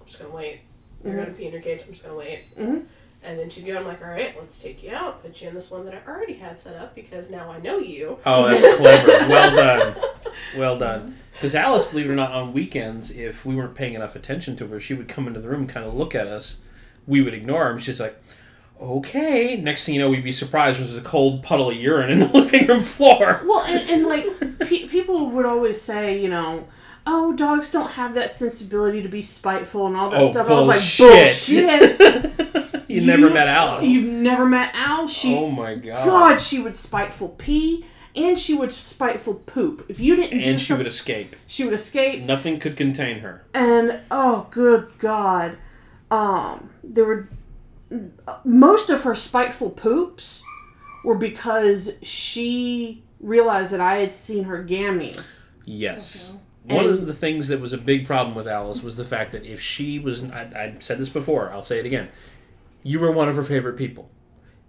[0.00, 0.62] I'm just gonna wait.
[1.04, 1.82] You're gonna pee in your cage.
[1.86, 2.56] I'm just gonna wait.
[2.58, 2.86] Mhm.
[3.22, 3.76] And then she'd go.
[3.78, 5.22] I'm like, all right, let's take you out.
[5.22, 7.76] Put you in this one that I already had set up because now I know
[7.78, 8.18] you.
[8.24, 9.08] Oh, that's clever.
[9.28, 9.96] Well done.
[10.56, 11.16] Well done.
[11.32, 14.66] Because Alice, believe it or not, on weekends, if we weren't paying enough attention to
[14.68, 16.56] her, she would come into the room, and kind of look at us.
[17.06, 17.72] We would ignore her.
[17.72, 18.18] and She's like,
[18.80, 22.20] "Okay." Next thing you know, we'd be surprised there's a cold puddle of urine in
[22.20, 23.42] the living room floor.
[23.44, 26.66] Well, and, and like pe- people would always say, you know,
[27.06, 30.48] oh, dogs don't have that sensibility to be spiteful and all that Oh, stuff.
[30.48, 31.98] I was like, bullshit.
[31.98, 32.66] bullshit.
[32.90, 33.86] you, never met Alice.
[33.86, 35.06] You've never met Al.
[35.08, 36.04] She, oh my god.
[36.06, 39.86] God, she would spiteful pee and she would spiteful poop.
[39.88, 41.36] If you didn't do And she something, would escape.
[41.46, 42.22] she would escape.
[42.24, 43.44] Nothing could contain her.
[43.54, 45.58] And oh, good God,
[46.10, 47.28] um, there were
[48.44, 50.42] most of her spiteful poops
[51.04, 55.12] were because she realized that I had seen her gammy.
[55.64, 56.30] Yes.
[56.30, 56.76] Okay.
[56.76, 59.32] One And- of the things that was a big problem with Alice was the fact
[59.32, 62.08] that if she was, I, I said this before, I'll say it again,
[62.82, 64.10] you were one of her favorite people.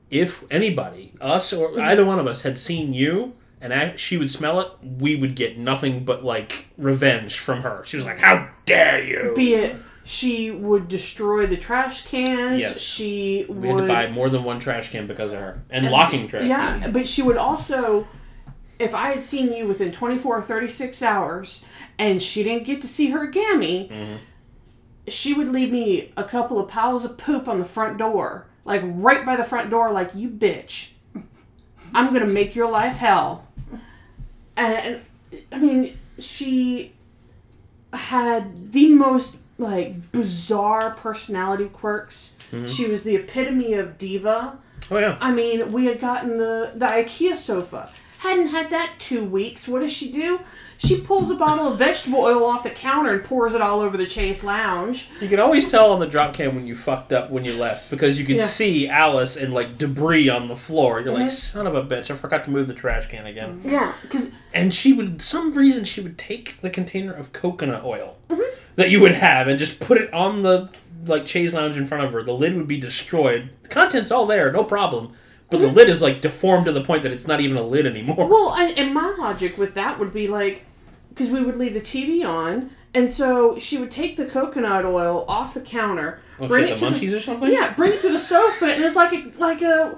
[0.09, 4.31] If anybody, us or either one of us, had seen you and I, she would
[4.31, 7.83] smell it, we would get nothing but like revenge from her.
[7.85, 12.59] She was like, "How dare you!" Be it she would destroy the trash cans.
[12.59, 12.79] Yes.
[12.81, 15.89] She we had would to buy more than one trash can because of her, and
[15.91, 16.91] locking trash Yeah, cans.
[16.93, 18.07] but she would also,
[18.79, 21.65] if I had seen you within 24 or 36 hours
[21.99, 24.15] and she didn't get to see her gammy, Mm-hmm.
[25.07, 28.47] She would leave me a couple of piles of poop on the front door.
[28.63, 30.91] Like right by the front door, like, you bitch.
[31.93, 33.47] I'm to make your life hell.
[34.55, 35.01] And,
[35.51, 36.93] I mean, she
[37.91, 42.37] had the most, like, bizarre personality quirks.
[42.51, 42.67] Mm-hmm.
[42.67, 44.59] She was the epitome of diva.
[44.91, 45.17] Oh yeah.
[45.19, 47.91] I mean, we had gotten the, the IKEA sofa.
[48.19, 49.67] Hadn't had that two weeks.
[49.67, 50.41] What does she do?
[50.83, 53.97] She pulls a bottle of vegetable oil off the counter and pours it all over
[53.97, 55.09] the Chase Lounge.
[55.21, 57.91] You can always tell on the drop cam when you fucked up when you left
[57.91, 58.45] because you can Yeah.
[58.45, 60.99] see Alice and like debris on the floor.
[60.99, 61.29] You're like, mm-hmm.
[61.29, 63.61] son of a bitch, I forgot to move the trash can again.
[63.63, 68.17] Yeah, because And she would, some reason, she would take the container of coconut oil
[68.27, 68.41] mm-hmm.
[68.75, 70.69] that you would have and just put it on the
[71.05, 72.23] like chaise lounge in front of her.
[72.23, 73.55] The lid would be destroyed.
[73.61, 75.13] The content's all there, no problem.
[75.51, 75.75] But the mm-hmm.
[75.75, 78.27] lid is like deformed to the point that it's not even a lid anymore.
[78.27, 80.65] Well, and, and my logic with that would be like,
[81.11, 85.25] because we would leave the TV on, and so she would take the coconut oil
[85.27, 87.51] off the counter, Oh, she bring had it the to munchies the, or something?
[87.51, 89.97] Yeah, bring it to the sofa, and it's like a like a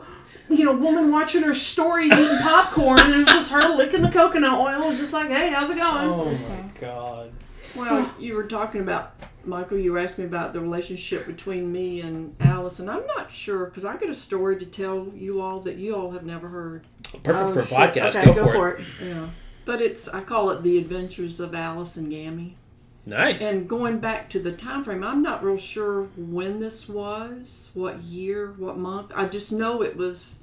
[0.49, 4.59] you know woman watching her stories eating popcorn, and it's just her licking the coconut
[4.59, 6.09] oil, and just like, hey, how's it going?
[6.09, 7.31] Oh my god.
[7.75, 9.77] Well, you were talking about Michael.
[9.79, 13.65] You were asking me about the relationship between me and Alice, and I'm not sure
[13.65, 16.85] because I got a story to tell you all that you all have never heard.
[17.23, 17.77] Perfect Oh, for a shit.
[17.95, 18.15] podcast.
[18.15, 18.85] Okay, go, for, it.
[19.03, 19.27] Yeah,
[19.65, 22.57] but it's I call it the Adventures of Alice and Gammy.
[23.05, 23.41] Nice.
[23.41, 27.99] And going back to the time frame, I'm not real sure when this was, what
[27.99, 29.11] year, what month.
[29.13, 30.35] I just know it was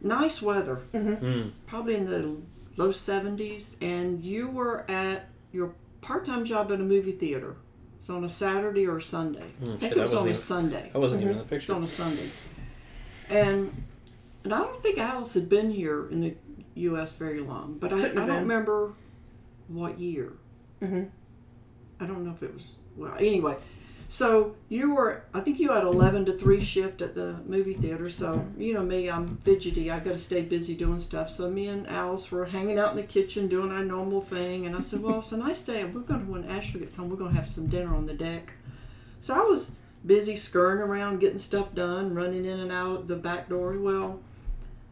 [0.00, 1.52] nice weather, Mm.
[1.66, 2.36] probably in the
[2.76, 7.56] low 70s, and you were at your part-time job at a movie theater.
[7.98, 9.50] It's on a Saturday or a Sunday.
[9.62, 10.90] Mm, I think that it was on wasn't a even- Sunday.
[10.94, 11.56] I wasn't even in the picture.
[11.56, 11.74] It's picture.
[11.74, 12.30] on a Sunday.
[13.28, 13.82] And
[14.44, 16.34] and I don't think Alice had been here in the
[16.76, 17.14] U.S.
[17.14, 18.92] very long, but I, I don't remember
[19.68, 20.32] what year.
[20.82, 21.08] Mhm.
[22.00, 23.14] I don't know if it was well.
[23.18, 23.56] Anyway,
[24.08, 25.22] so you were.
[25.32, 28.10] I think you had eleven to three shift at the movie theater.
[28.10, 29.90] So you know me, I'm fidgety.
[29.90, 31.30] I got to stay busy doing stuff.
[31.30, 34.66] So me and Alice were hanging out in the kitchen doing our normal thing.
[34.66, 35.84] And I said, "Well, it's a nice day.
[35.84, 38.14] We're going to when Ashley gets home, we're going to have some dinner on the
[38.14, 38.52] deck."
[39.20, 39.72] So I was
[40.04, 43.76] busy scurrying around, getting stuff done, running in and out of the back door.
[43.78, 44.20] Well,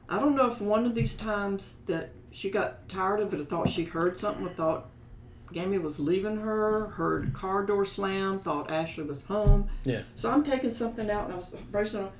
[0.09, 3.45] I don't know if one of these times that she got tired of it or
[3.45, 4.91] thought she heard something or thought
[5.53, 9.69] Gammy was leaving her, heard car door slam, thought Ashley was home.
[9.85, 10.03] Yeah.
[10.17, 12.13] So I'm taking something out and I was bracing on.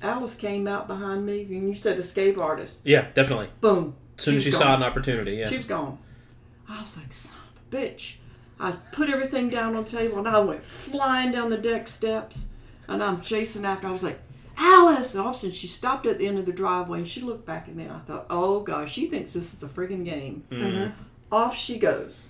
[0.00, 2.80] Alice came out behind me and you said escape artist.
[2.84, 3.50] Yeah, definitely.
[3.60, 3.94] Boom.
[4.16, 5.48] As soon as she saw an opportunity, yeah.
[5.48, 5.98] She was gone.
[6.68, 8.16] I was like, son of a bitch.
[8.58, 12.50] I put everything down on the table and I went flying down the deck steps
[12.86, 13.88] and I'm chasing after.
[13.88, 14.20] I was like,
[14.62, 15.14] Alice!
[15.14, 17.20] And all of a sudden she stopped at the end of the driveway and she
[17.20, 20.04] looked back at me and I thought, oh gosh, she thinks this is a friggin'
[20.04, 20.44] game.
[20.50, 20.92] Mm.
[21.30, 22.28] Off she goes.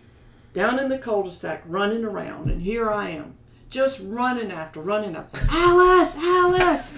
[0.54, 3.34] Down in the cul-de-sac, running around, and here I am.
[3.70, 5.34] Just running after, running up.
[5.50, 6.14] Alice!
[6.16, 6.94] Alice!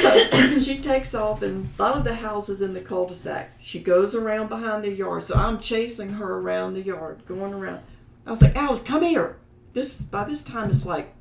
[0.00, 4.14] so she takes off and a lot of the houses in the cul-de-sac she goes
[4.14, 7.80] around behind the yard so i'm chasing her around the yard going around
[8.26, 9.36] i was like alice come here
[9.72, 11.14] this by this time it's like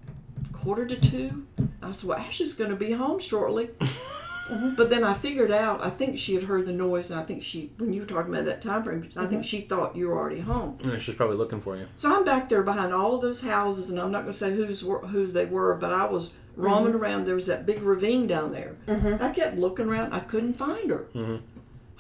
[0.60, 1.46] quarter to two
[1.82, 4.72] i said well ashley's going to be home shortly uh-huh.
[4.76, 7.42] but then i figured out i think she had heard the noise and i think
[7.42, 9.42] she when you were talking about that time frame i think uh-huh.
[9.44, 11.88] she thought you were already home Yeah, she's probably looking for you.
[11.96, 14.54] so I'm back there behind all of those houses, and I'm not going to say
[14.54, 17.02] who's whose they were, but I was roaming mm-hmm.
[17.02, 17.26] around.
[17.26, 18.76] There was that big ravine down there.
[18.88, 19.24] Mm-hmm.
[19.24, 20.14] I kept looking around.
[20.14, 21.08] I couldn't find her.
[21.16, 21.42] Mhm.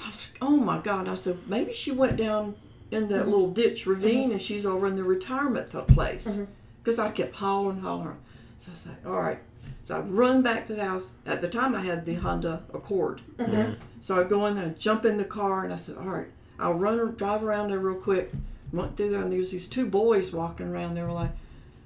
[0.01, 2.55] I was like, "Oh my God!" I said, "Maybe she went down
[2.91, 3.31] in that mm-hmm.
[3.31, 6.39] little ditch ravine, and she's over in the retirement place."
[6.81, 8.17] Because I kept hollering, hollering.
[8.59, 9.39] So I said, "All right."
[9.83, 11.09] So I run back to the house.
[11.25, 13.21] At the time, I had the Honda Accord.
[13.37, 13.73] Mm-hmm.
[14.01, 16.27] So I go in there, jump in the car, and I said, "All right,
[16.59, 18.31] I'll run, drive around there real quick."
[18.71, 20.93] Went through there, and there was these two boys walking around.
[20.93, 21.31] They were like,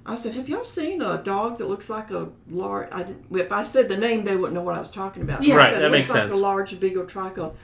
[0.04, 3.50] "I said, have y'all seen a dog that looks like a large?" I didn't, if
[3.50, 5.42] I said the name, they wouldn't know what I was talking about.
[5.42, 5.56] Yeah.
[5.56, 6.34] I said, that "It makes looks like sense.
[6.34, 7.54] a large beagle tricone.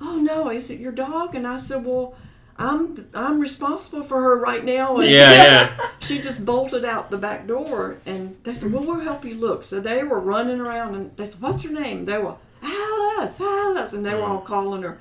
[0.00, 1.34] Oh no, is it your dog?
[1.34, 2.14] And I said, "Well,
[2.60, 5.88] I'm I'm responsible for her right now." And Yeah, yeah.
[6.00, 9.64] she just bolted out the back door and they said well we'll help you look.
[9.64, 12.04] So they were running around and they said what's your name?
[12.04, 13.94] They were alice alice.
[13.94, 14.32] And they were mm-hmm.
[14.32, 15.00] all calling her.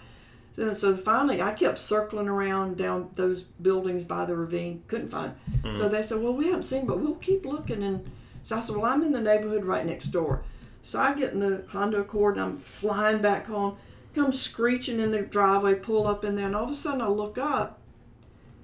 [0.58, 4.84] And so finally i kept circling around down those buildings by the ravine.
[4.88, 5.78] Couldn't find mm-hmm.
[5.78, 7.84] so they said well we haven't seen but we'll keep looking.
[7.84, 8.10] And
[8.43, 10.43] so i said well i'm in the neighborhood right next door.
[10.82, 13.76] So i get in the honda accord and i'm flying back home
[14.19, 17.08] come screeching in the driveway pull up in there and all of a sudden i
[17.08, 17.79] look up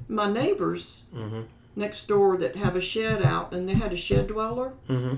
[0.07, 1.41] my neighbors Mm-hmm.
[1.75, 4.73] next door that have a shed out and they had a shed dweller.
[4.89, 5.15] Mm-hmm.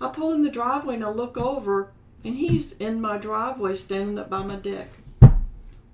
[0.00, 1.92] I pull in the driveway and I look over
[2.24, 4.88] and he's in my driveway standing up by my deck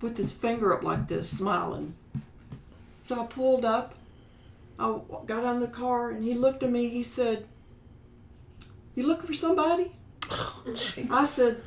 [0.00, 1.94] with his finger up like this, smiling.
[3.02, 3.94] So I pulled up.
[4.78, 6.88] I got out of the car and he looked at me.
[6.88, 7.44] He said,
[8.94, 9.92] You looking for somebody?
[11.10, 11.60] I said,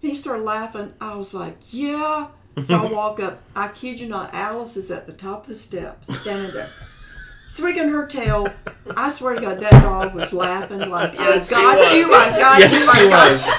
[0.00, 0.94] He started laughing.
[1.00, 2.28] I was like, yeah.
[2.64, 3.40] So I walk up.
[3.54, 6.68] I kid you not, Alice is at the top of the steps, standing there.
[7.48, 8.48] Swinging her tail,
[8.96, 11.92] I swear to God, that dog was laughing like, Yes, I she got was.
[11.92, 13.50] you, I got yes, you, she I got was.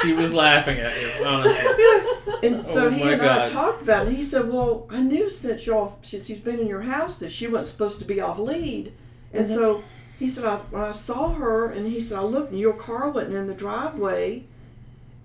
[0.00, 1.84] She was laughing at you, honestly.
[2.42, 3.40] And so Oh he and God.
[3.42, 4.14] I talked about it.
[4.14, 7.46] He said, "Well, I knew since y'all since she's been in your house that she
[7.46, 8.94] wasn't supposed to be off lead."
[9.34, 9.54] And Mm-hmm.
[9.54, 9.82] so
[10.18, 13.10] he said, I, "When I saw her, and he said I looked, and your car
[13.10, 14.44] wasn't in the driveway."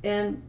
[0.03, 0.41] And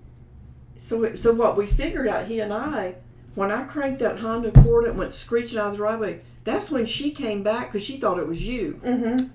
[0.78, 2.96] so, so what we figured out, he and I,
[3.34, 6.86] when I cranked that Honda Accord and went screeching out of the driveway, that's when
[6.86, 8.80] she came back because she thought it was you.
[8.84, 9.26] Mm-hmm.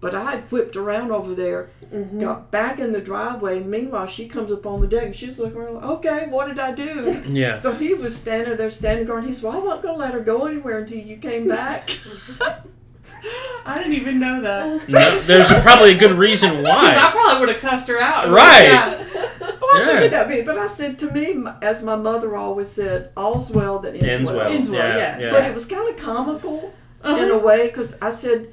[0.00, 2.20] But I had whipped around over there, Mm-hmm.
[2.20, 5.38] got back in the driveway, and meanwhile she comes up on the deck and she's
[5.38, 5.74] looking around.
[5.74, 7.22] Like, okay, what did I do?
[7.28, 7.58] Yeah.
[7.58, 9.24] So he was standing there, standing guard.
[9.24, 11.90] He said, "Well, I'm not going to let her go anywhere until you came back."
[13.64, 14.88] I didn't even know that.
[14.88, 18.28] No, there's probably a good reason Because I probably would have cussed her out.
[18.28, 18.64] Right.
[18.64, 19.04] Yeah.
[19.62, 19.92] Well, I Yeah.
[19.94, 20.42] figured that be.
[20.42, 24.32] But I said to me, as my mother always said, "All's well that ends, Ends
[24.32, 24.50] well.
[24.50, 25.18] Ends well, yeah.
[25.18, 25.30] yeah.
[25.30, 26.72] But it was kind of comical
[27.04, 28.48] in a way because I said,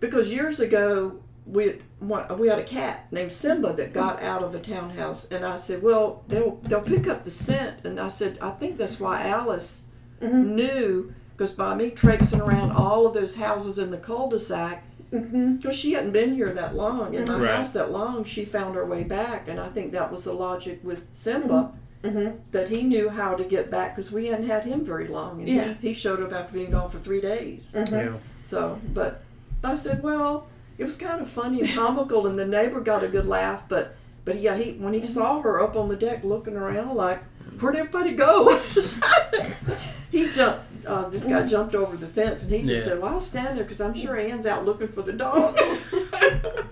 [0.00, 4.54] because years ago we had, we had a cat named Simba that got out of
[4.54, 8.38] a townhouse, and I said, well, they'll they'll pick up the scent, and I said,
[8.40, 9.82] I think that's why Alice
[10.22, 10.46] Mhm.
[10.54, 14.84] knew because by me traipsing around all of those houses in the cul-de-sac.
[15.12, 15.56] Mm-hmm.
[15.56, 17.50] Because she hadn't been here that long, in my Right.
[17.56, 20.80] house that long, she found her way back, and I think that was the logic
[20.82, 21.72] with Simba
[22.02, 22.38] Mm-hmm.
[22.50, 25.48] that he knew how to get back because we hadn't had him very long, and
[25.48, 25.74] Yeah.
[25.80, 27.72] he, he showed up after being gone for three days.
[27.76, 27.94] Mm-hmm.
[27.94, 28.12] Yeah.
[28.42, 29.22] So, but
[29.62, 30.48] I said, well,
[30.78, 33.94] it was kind of funny and comical, and the neighbor got a good laugh, but
[34.24, 37.22] but yeah, he when he saw her up on the deck looking around like,
[37.60, 38.58] where'd everybody go?
[40.10, 40.64] he jumped.
[40.86, 42.92] Uh, this guy jumped over the fence, and he just Yeah.
[42.92, 45.58] said, "Well, I'll stand there because I'm sure Ann's out looking for the dog."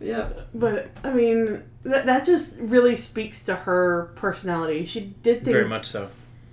[0.00, 0.28] yeah.
[0.54, 4.84] But I mean, that that just really speaks to her personality.
[4.86, 6.08] She did things Very much so.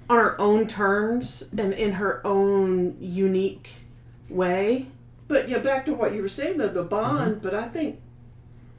[0.09, 3.75] on her own terms and in her own unique
[4.29, 4.87] way.
[5.27, 7.41] But yeah, back to what you were saying though, the bond.
[7.41, 7.99] But I think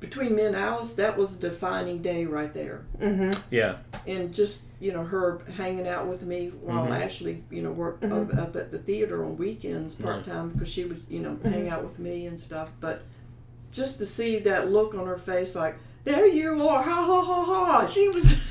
[0.08, 2.84] between me and Alice, that was a defining day right there.
[3.00, 3.30] Mm-hmm.
[3.50, 3.76] Yeah.
[4.06, 7.00] And just you know her hanging out with me while Mhm.
[7.04, 8.32] Ashley you know worked Mhm.
[8.34, 11.48] up, up at the theater on weekends part time because she would you know Mm-hmm.
[11.48, 12.68] hang out with me and stuff.
[12.80, 13.02] But
[13.72, 17.44] just to see that look on her face, like there you are, ha ha ha
[17.44, 17.88] ha.
[17.88, 18.40] She was.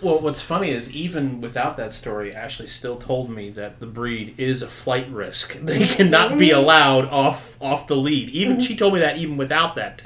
[0.00, 4.34] Well, what's funny is even without that story, Ashley still told me that the breed
[4.38, 5.58] is a flight risk.
[5.62, 8.28] They cannot be allowed off off the lead.
[8.30, 9.98] Even she told me that even without that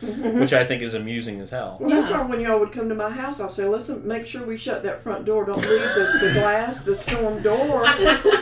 [0.00, 1.76] tail, which I think is amusing as hell.
[1.80, 2.22] Well, that's Yeah.
[2.22, 4.82] why when y'all would come to my house, I'd say, "Listen, make sure we shut
[4.82, 5.44] that front door.
[5.44, 7.84] Don't leave the, the glass, the storm door."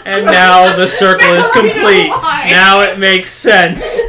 [0.05, 2.09] And now the circle is Now we know complete.
[2.09, 2.49] why.
[2.51, 4.01] Now it makes sense.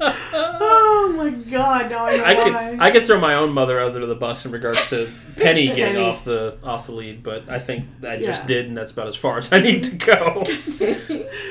[0.00, 1.90] Oh my god!
[1.90, 2.76] Now I know I could why.
[2.80, 5.98] I could throw my own mother under the bus in regards to Penny getting Penny.
[6.04, 8.46] off the off the lead, but I think I just Yeah.
[8.48, 10.46] did, and that's about as far as I need to go.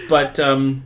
[0.09, 0.83] but um,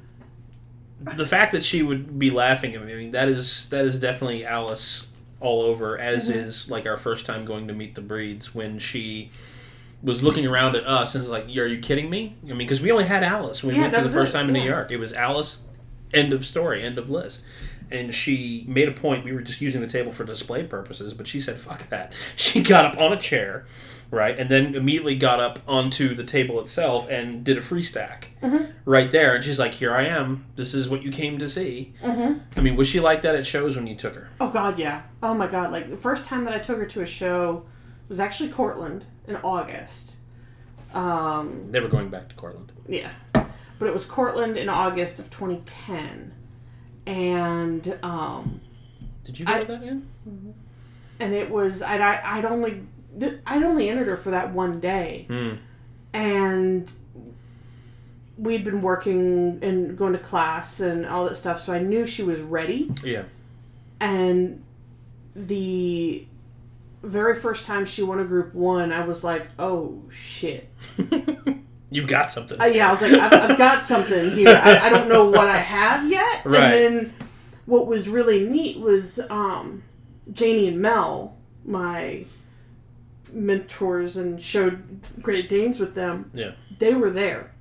[1.16, 4.00] the fact that she would be laughing at me, I mean, that is that is
[4.00, 5.08] definitely Alice
[5.40, 5.98] all over.
[5.98, 6.40] As Mm-hmm.
[6.40, 9.32] is like our first time going to meet the breeds when she
[10.04, 12.82] was looking around at us and was like, "Are you kidding me?" I mean, because
[12.82, 14.64] we only had Alice when we Yeah, went to the first it, time in New.
[14.64, 14.92] York.
[14.92, 15.62] It was Alice.
[16.14, 16.84] End of story.
[16.84, 17.44] End of list.
[17.90, 19.26] And she made a point.
[19.26, 22.62] We were just using the table for display purposes, but she said, "Fuck that." She
[22.64, 23.66] got up on a chair,
[24.12, 28.30] right, and then immediately got up onto the table itself and did a free stack
[28.44, 28.66] Mm-hmm.
[28.86, 29.34] right there.
[29.36, 30.46] And she's like, "Here I am.
[30.56, 32.40] This is what you came to see." Mm-hmm.
[32.58, 34.30] I mean, was she like that at shows when you took her?
[34.40, 35.04] Oh god, yeah.
[35.24, 35.72] Oh my god!
[35.72, 37.66] Like the first time that I took her to a show
[38.10, 40.18] was actually Cortland in August.
[40.94, 42.72] Um, Never going back to Cortland.
[42.88, 46.34] yeah, but it was Cortland in August of 2010,
[47.08, 48.60] and um,
[49.24, 50.08] Did you go I- to that, Ann?
[51.20, 52.84] and it was I'd I, I'd only
[53.20, 55.56] th- I'd only entered her for that one day, Hmm.
[56.14, 56.90] and
[58.38, 62.24] we'd been working and going to class and all that stuff, so I knew she
[62.24, 62.92] was ready.
[63.04, 63.24] Yeah.
[64.00, 64.64] And
[65.36, 66.26] the
[67.04, 70.70] very first time she won a group one, I was like, oh shit.
[71.94, 72.60] You've got something.
[72.60, 74.50] Uh, yeah, I was like, I've, I've got something here.
[74.64, 76.46] I, I don't know what I have yet.
[76.46, 76.56] Right.
[76.64, 77.14] And then
[77.66, 79.84] what was really neat was um,
[80.32, 81.36] Janie and Mel,
[81.66, 82.26] my
[83.34, 86.32] mentors, and showed Great Danes with them.
[86.34, 86.52] Yeah.
[86.80, 87.52] They were there.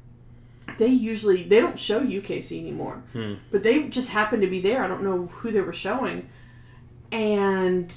[0.79, 3.35] They usually they don't show UKC anymore, Hmm.
[3.51, 4.83] but they just happened to be there.
[4.85, 6.29] I don't know who they were showing,
[7.13, 7.93] and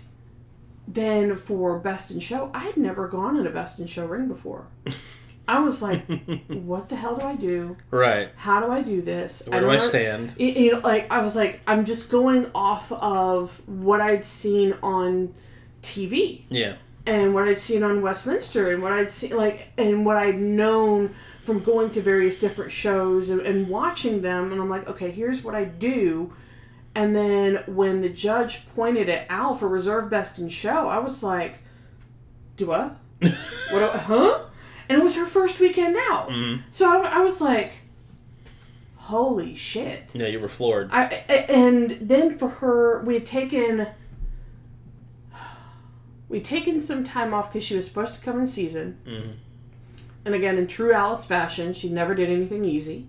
[0.88, 4.28] then for Best in Show, I had never gone in a Best in Show ring
[4.28, 4.68] before.
[5.48, 6.06] I was like,
[6.48, 7.76] what the hell do I do?
[7.92, 8.30] right.
[8.38, 9.44] How do I do this?
[9.48, 10.34] Where do don't I stand?
[10.38, 14.74] it, you know, like I was like, I'm just going off of what I'd seen
[14.82, 15.34] on
[15.82, 16.76] TV Yeah.
[17.06, 21.14] And what I'd seen on Westminster and what I'd seen like and what I'd known
[21.44, 25.44] from going to various different shows and, and watching them and I'm like, okay, here's
[25.44, 26.34] what I do.
[26.96, 31.24] And then when the judge pointed at Al for reserve best in show, I was
[31.24, 31.56] like,
[32.56, 32.96] do what?
[33.20, 33.32] what?
[33.72, 34.40] do- Huh?
[34.88, 36.30] And it was her first weekend out.
[36.30, 36.62] Mhm.
[36.70, 37.74] So I, I was like,
[38.96, 40.04] holy shit.
[40.14, 40.90] Yeah, you were floored.
[40.92, 43.88] I, I- and then for her, we had taken
[46.34, 48.98] we'd taken some time off because she was supposed to come in season.
[49.06, 49.34] Mhm.
[50.26, 53.08] And again, in true Alice fashion, she never did anything easy,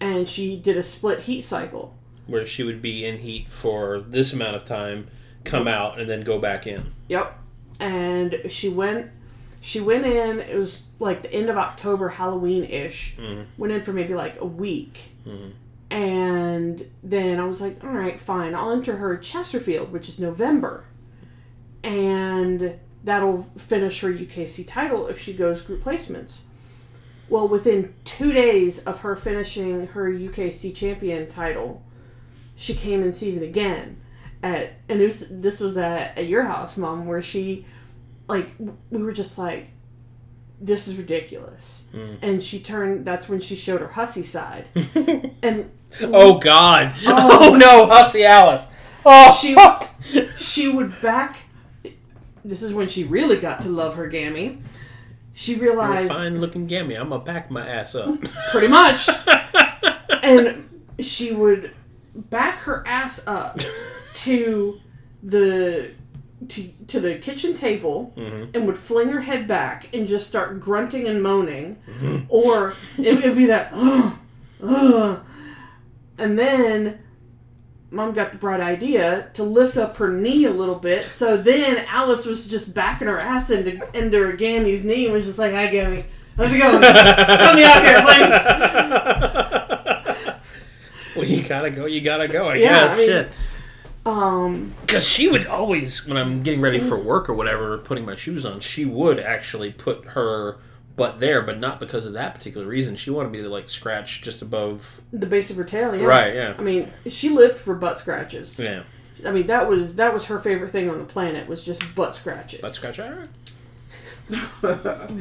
[0.00, 1.96] and she did a split heat cycle.
[2.28, 5.08] Where she would be in heat for this amount of time,
[5.42, 6.92] come out, and then go back in.
[7.08, 7.36] Yep.
[7.80, 9.10] And she went
[9.60, 13.16] she went in, it was like the end of October, Halloween ish.
[13.18, 13.46] Mhm.
[13.58, 15.00] Went in for maybe like a week.
[15.26, 15.50] Mhm.
[15.90, 18.54] And then I was like, all right, fine.
[18.54, 20.84] I'll enter her Chesterfield, which is November.
[21.86, 26.42] And that'll finish her UKC title if she goes group placements.
[27.28, 31.82] Well, within two days of her finishing her UKC champion title,
[32.54, 34.00] she came in season again.
[34.42, 37.66] At and was, this was at, at your house, mom, where she,
[38.28, 39.68] like, we were just like,
[40.60, 41.88] this is ridiculous.
[41.92, 42.18] Mm.
[42.22, 43.04] And she turned.
[43.04, 44.66] That's when she showed her hussy side.
[45.42, 45.70] and
[46.00, 46.94] Oh God!
[47.04, 47.26] Oh.
[47.52, 48.66] Oh, no, Hussy Alice!
[49.04, 51.38] Oh She- she would back.
[52.46, 54.58] This is when she really got to love her gammy.
[55.34, 56.94] She realized fine-looking gammy.
[56.94, 58.18] I'm gonna back my ass up.
[58.50, 59.08] pretty much,
[60.22, 60.68] and
[61.00, 61.72] she would
[62.14, 63.60] back her ass up
[64.14, 64.80] to
[65.22, 65.90] the
[66.48, 68.54] to, to the kitchen table Mhm.
[68.54, 71.76] and would fling her head back and just start grunting and moaning,
[72.28, 74.12] or it would be that, "Ugh,
[74.62, 75.20] ugh."
[76.18, 76.98] and then
[77.90, 81.10] mom got the bright idea to lift up her knee a little bit.
[81.10, 85.26] So then Alice was just backing her ass into into her Gammy's knee and was
[85.26, 86.04] just like, "Hi, Gammy,
[86.36, 86.82] how's it going?
[86.82, 89.56] Help me out here, please."
[91.16, 92.48] Well, you gotta go, you gotta go.
[92.48, 92.94] I Yeah, guess.
[92.94, 93.28] I mean- Shit.
[94.04, 98.16] Um, Because she would always, when I'm getting ready for work or whatever, putting my
[98.16, 100.58] shoes on, she would actually put her
[100.96, 102.96] butt there, but not because of that particular reason.
[102.96, 105.02] She wanted me to like scratch just above.
[105.12, 106.04] the base of her tail, yeah.
[106.04, 106.34] Right.
[106.34, 106.54] Yeah.
[106.58, 108.58] I mean, she lived for butt scratches.
[108.58, 108.82] Yeah.
[109.24, 112.14] I mean, that was that was her favorite thing on the planet was just butt
[112.14, 112.60] scratches.
[112.60, 112.98] Butt scratch.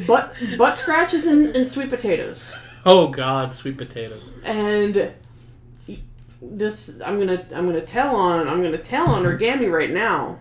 [0.07, 2.55] Butt butt scratches and, and sweet potatoes.
[2.85, 4.31] Oh God, sweet potatoes.
[4.43, 5.13] And
[6.41, 10.39] this I'm gonna I'm gonna tell on I'm gonna tell on her Gammy right now.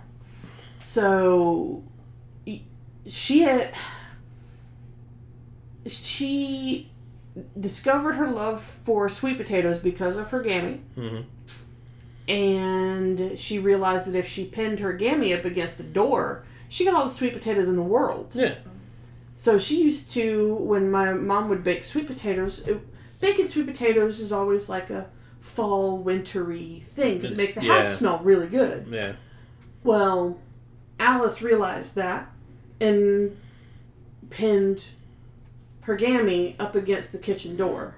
[0.78, 1.82] So
[3.06, 3.74] she had
[5.86, 6.90] she
[7.58, 10.80] discovered her love for sweet potatoes because of her Gammy.
[10.94, 11.20] hmm
[12.26, 16.94] and she realized that if she pinned her gammy up against the door, she got
[16.94, 18.32] all the sweet potatoes in the world.
[18.34, 18.54] Yeah.
[19.36, 22.80] So she used to, when my mom would bake sweet potatoes, it,
[23.20, 25.06] baking sweet potatoes is always like a
[25.40, 27.82] fall, wintry thing because it makes the yeah.
[27.82, 28.86] house smell really good.
[28.90, 29.14] Yeah.
[29.82, 30.38] Well,
[30.98, 32.30] Alice realized that
[32.80, 33.36] and
[34.30, 34.86] pinned
[35.84, 37.94] her gammy up against the kitchen door.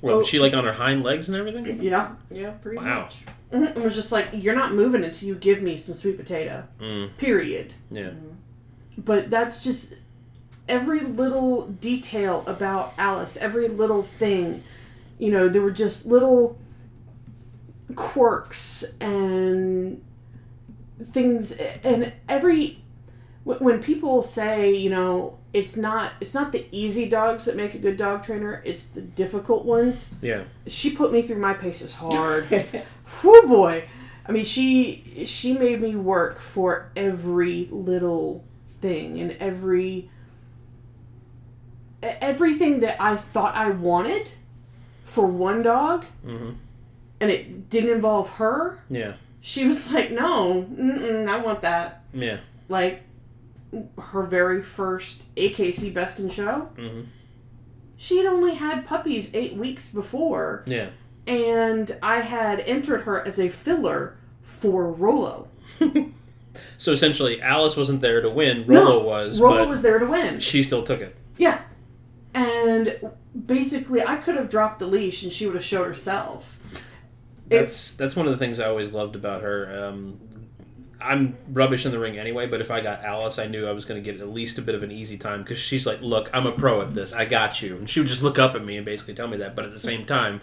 [0.00, 0.18] What Oh.
[0.18, 1.82] was she like on her hind legs and everything?
[1.82, 2.12] Yeah.
[2.30, 3.02] Yeah, pretty Wow.
[3.02, 3.24] much.
[3.52, 3.76] Mhm.
[3.76, 6.64] It was just like, you're not moving until you give me some sweet potato.
[6.80, 7.16] Mm.
[7.18, 7.74] Period.
[7.90, 8.10] Yeah.
[8.96, 9.94] but that's just
[10.68, 14.62] every little detail about Alice, every little thing.
[15.20, 16.58] You know, there were just little
[17.94, 20.02] quirks and
[21.02, 22.82] things, and every
[23.44, 27.74] when when people say, you know, it's not it's not the easy dogs that make
[27.74, 30.10] a good dog trainer; it's the difficult ones.
[30.20, 30.44] Yeah.
[30.66, 32.48] She put me through my paces hard.
[33.22, 33.88] Whoo boy.
[34.26, 38.44] I mean she she made me work for every little
[38.80, 40.10] thing and every
[42.02, 44.30] everything that I thought I wanted
[45.04, 46.50] for one dog hmm
[47.20, 48.78] and it didn't involve her.
[48.88, 49.14] Yeah.
[49.40, 50.66] She was like, "No,
[51.28, 52.38] I want that." Yeah.
[52.68, 53.02] Like
[53.98, 56.70] her very first AKC Best in Show.
[56.76, 57.02] hmm
[57.96, 60.88] She had only had puppies 8 weeks before Yeah.
[61.26, 65.48] and I had entered her as a filler for Rolo.
[66.76, 68.64] So essentially, Alice wasn't there to win.
[68.66, 70.40] Rolo No, was, Rolo was there to win.
[70.40, 71.14] she still took it.
[71.36, 71.60] Yeah.
[72.34, 72.98] And
[73.46, 76.58] basically, I could have dropped the leash and she would have showed herself.
[77.46, 79.84] That's that's one of the things I always loved about her.
[79.86, 80.18] Um,
[81.00, 83.84] I'm rubbish in the ring anyway, but if I got Alice, I knew I was
[83.84, 86.28] going to get at least a bit of an easy time because she's like, "Look,
[86.32, 87.12] I'm a pro at this.
[87.12, 89.36] I got you," and she would just look up at me and basically tell me
[89.38, 89.54] that.
[89.54, 90.40] But at the same time,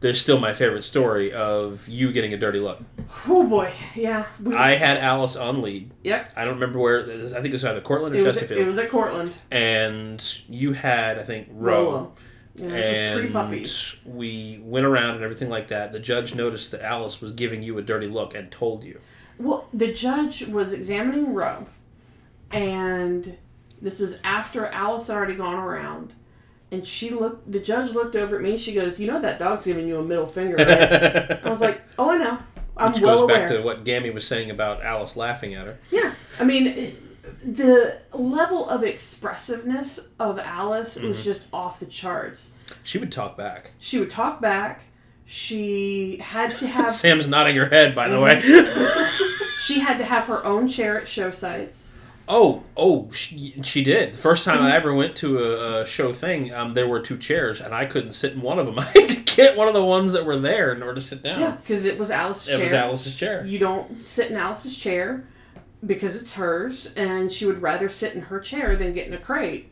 [0.00, 2.80] there's still my favorite story of you getting a dirty look.
[3.26, 4.26] Oh boy, yeah.
[4.42, 5.90] We, I had Alice on lead.
[6.04, 6.30] yep.
[6.36, 7.02] I don't remember where.
[7.02, 8.60] I think it was either Cortland or It Chesterfield.
[8.60, 9.32] it was at Cortland.
[9.50, 11.84] and you had, I think, Ro.
[11.84, 12.12] Rolo.
[12.54, 13.96] Yeah, it was just pretty and puppies.
[14.06, 15.92] we went around and everything like that.
[15.92, 19.00] The judge noticed that Alice was giving you a dirty look and told you.
[19.38, 21.66] Well, the judge was examining Ro,
[22.50, 23.36] and
[23.80, 26.12] this was after Alice had already gone around.
[26.72, 27.50] And she looked.
[27.50, 28.58] The judge looked over at me.
[28.58, 31.40] She goes, "You know that dog's giving you a middle finger." Right?
[31.44, 32.38] I was like, "Oh, I know.
[32.76, 35.66] I'm Which well goes aware." back to what Gammy was saying about Alice laughing at
[35.66, 35.78] her.
[35.92, 36.96] Yeah, I mean,
[37.44, 41.24] the level of expressiveness of Alice was Mhm.
[41.24, 42.54] just off the charts.
[42.82, 43.72] She would talk back.
[43.78, 44.82] She would talk back.
[45.26, 48.80] She had to have Sam's nodding her head, by the Mm-hmm.
[48.80, 49.10] way.
[49.60, 51.94] she had to have her own chair at show sites.
[52.28, 54.12] oh, oh, she, she did.
[54.14, 54.66] The first time Mm-hmm.
[54.66, 57.86] I ever went to a, a show thing, um, there were two chairs, and I
[57.86, 58.78] couldn't sit in one of them.
[58.80, 61.22] I had to get one of the ones that were there in order to sit
[61.22, 61.40] down.
[61.40, 62.62] Yeah, because it was Alice's It chair.
[62.64, 63.44] was Alice's chair.
[63.46, 65.26] You don't sit in Alice's chair
[65.84, 69.18] because it's hers, and she would rather sit in her chair than get in a
[69.18, 69.70] crate.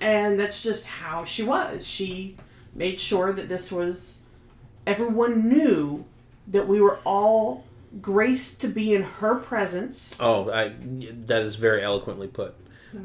[0.00, 1.86] And that's just how she was.
[1.86, 2.36] She
[2.74, 4.18] made sure that this was.
[4.86, 6.04] Everyone knew
[6.46, 7.64] that we were all
[8.00, 10.16] graced to be in her presence.
[10.20, 12.54] Oh, I, that is very eloquently put.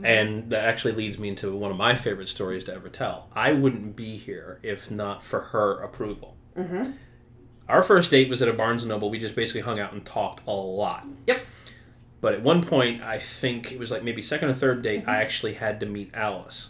[0.03, 3.27] And that actually leads me into one of my favorite stories to ever tell.
[3.33, 6.37] I wouldn't be here if not for her approval.
[6.55, 6.91] Mm-hmm.
[7.67, 9.09] Our first date was at a Barnes & Noble.
[9.09, 11.05] We just basically hung out and talked a lot.
[11.27, 11.45] Yep.
[12.21, 15.17] But at one point, I think it was like maybe second or third date, I
[15.17, 16.69] actually had to meet Alice.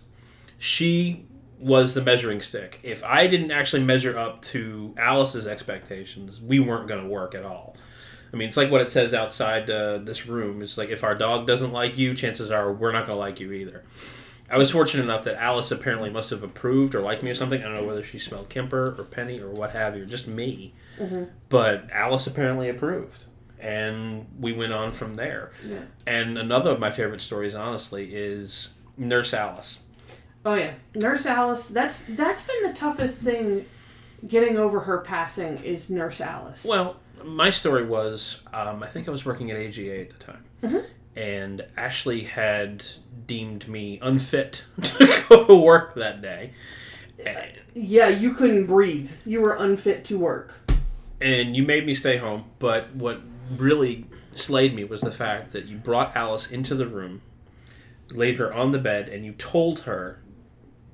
[0.58, 1.26] She
[1.62, 2.80] was the measuring stick.
[2.84, 7.46] If I didn't actually measure up to Alice's expectations, we weren't going to work at
[7.46, 7.78] all.
[8.34, 10.62] I mean, it's like what it says outside uh, this room.
[10.62, 13.40] It's like if our dog doesn't like you, chances are we're not going to like
[13.40, 13.84] you either.
[14.50, 17.62] I was fortunate enough that Alice apparently must have approved or liked me or something.
[17.62, 20.28] I don't know whether she smelled Kemper or Penny or what have you, or just
[20.28, 20.74] me.
[21.50, 23.26] But Alice apparently approved.
[23.60, 25.52] And we went on from there.
[25.66, 25.84] Yeah.
[26.08, 29.80] And another of my favorite stories, honestly, is Nurse Alice.
[30.46, 31.70] Oh yeah, Nurse Alice.
[31.70, 33.66] That's that's been the toughest thing.
[34.28, 36.66] Getting over her passing is Nurse Alice.
[36.68, 40.44] Well, my story was um, I think I was working at AGA at the time.
[40.64, 40.86] Mhm.
[41.16, 42.86] And Ashley had
[43.28, 46.54] deemed me unfit to go to work that day.
[47.26, 49.12] And, yeah, you couldn't breathe.
[49.26, 50.54] You were unfit to work.
[51.20, 52.46] and you made me stay home.
[52.60, 53.22] But what
[53.58, 57.22] really slayed me was the fact that you brought Alice into the room,
[58.16, 60.20] laid her on the bed, and you told her,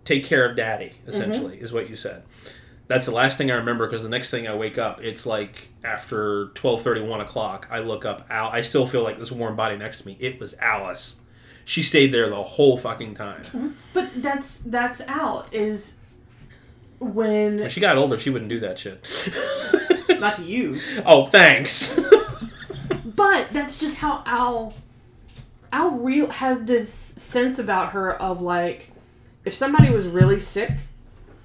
[0.07, 1.09] "Take care of Daddy." Mm-hmm.
[1.09, 2.23] Essentially, is what you said.
[2.87, 5.67] That's the last thing I remember because the next thing I wake up, it's like
[5.83, 7.67] after twelve thirty, one o'clock.
[7.69, 8.25] I look up.
[8.29, 10.15] Al- I still feel like this warm body next to me.
[10.21, 11.19] It was Alice.
[11.65, 13.41] She stayed there the whole fucking time.
[13.43, 13.69] Mm-hmm.
[13.93, 15.97] But that's that's out is
[16.99, 19.05] when When she got older, she wouldn't do that shit.
[20.21, 21.99] not to you, oh, thanks.
[23.05, 24.73] but that's just how Al
[25.73, 28.91] Al real has this sense about her of like
[29.47, 30.71] if somebody was really sick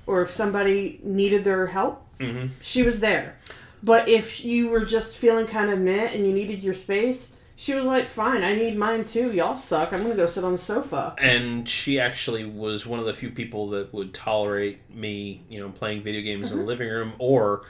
[0.06, 3.36] or if somebody needed their help, hmm she was there.
[3.82, 7.74] But if you were just feeling kind of meh and you needed your space, she
[7.74, 9.32] was like, "Fine, I need mine too.
[9.32, 9.92] Y'all suck.
[9.92, 13.30] I'm gonna go sit on the sofa." and she actually was one of the few
[13.30, 16.54] people that would tolerate me, you know, playing video games Mm-hmm.
[16.54, 17.12] in the living room.
[17.18, 17.64] Or,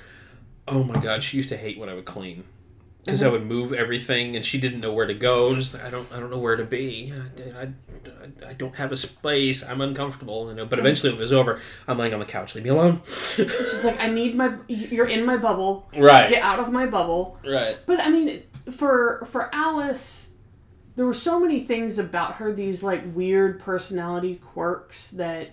[0.69, 2.45] oh my god, she used to hate when I would clean
[3.05, 3.33] because I Mm-hmm.
[3.33, 5.55] would move everything, and she didn't know where to go.
[5.57, 7.13] Just I don't, I don't know where to be.
[7.15, 7.73] I, I, I-
[8.49, 9.65] I don't have a space.
[9.65, 10.63] I'm uncomfortable, you know.
[10.63, 10.71] Mm-hmm.
[10.71, 12.55] But eventually, when it was over, I'm laying on the couch.
[12.55, 13.01] Leave me alone.
[13.07, 14.55] She's like, "I need my.
[14.69, 15.89] You're in my bubble.
[15.97, 17.79] right, Get out of my bubble." right.
[17.87, 20.35] But I mean, for for Alice,
[20.97, 22.53] there were so many things about her.
[22.53, 25.51] These like weird personality quirks that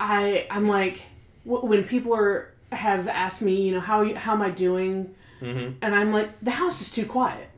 [0.00, 1.02] I I'm like
[1.44, 5.94] when people are have asked me, you know, how how am I doing, hmm and
[5.94, 7.48] I'm like, the house is too quiet.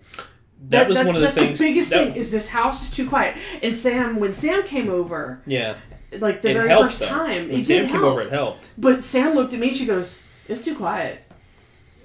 [0.71, 1.59] That, was that's, one of the things.
[1.59, 3.37] The biggest that- thing is this house is too quiet.
[3.63, 5.77] And Sam, when Sam came over, Yeah,
[6.19, 7.09] like the it very helped first though.
[7.09, 8.13] time, When it Sam did came help.
[8.13, 8.71] over, it helped.
[8.79, 9.69] But Sam looked at me.
[9.69, 11.23] And she goes, "It's too quiet."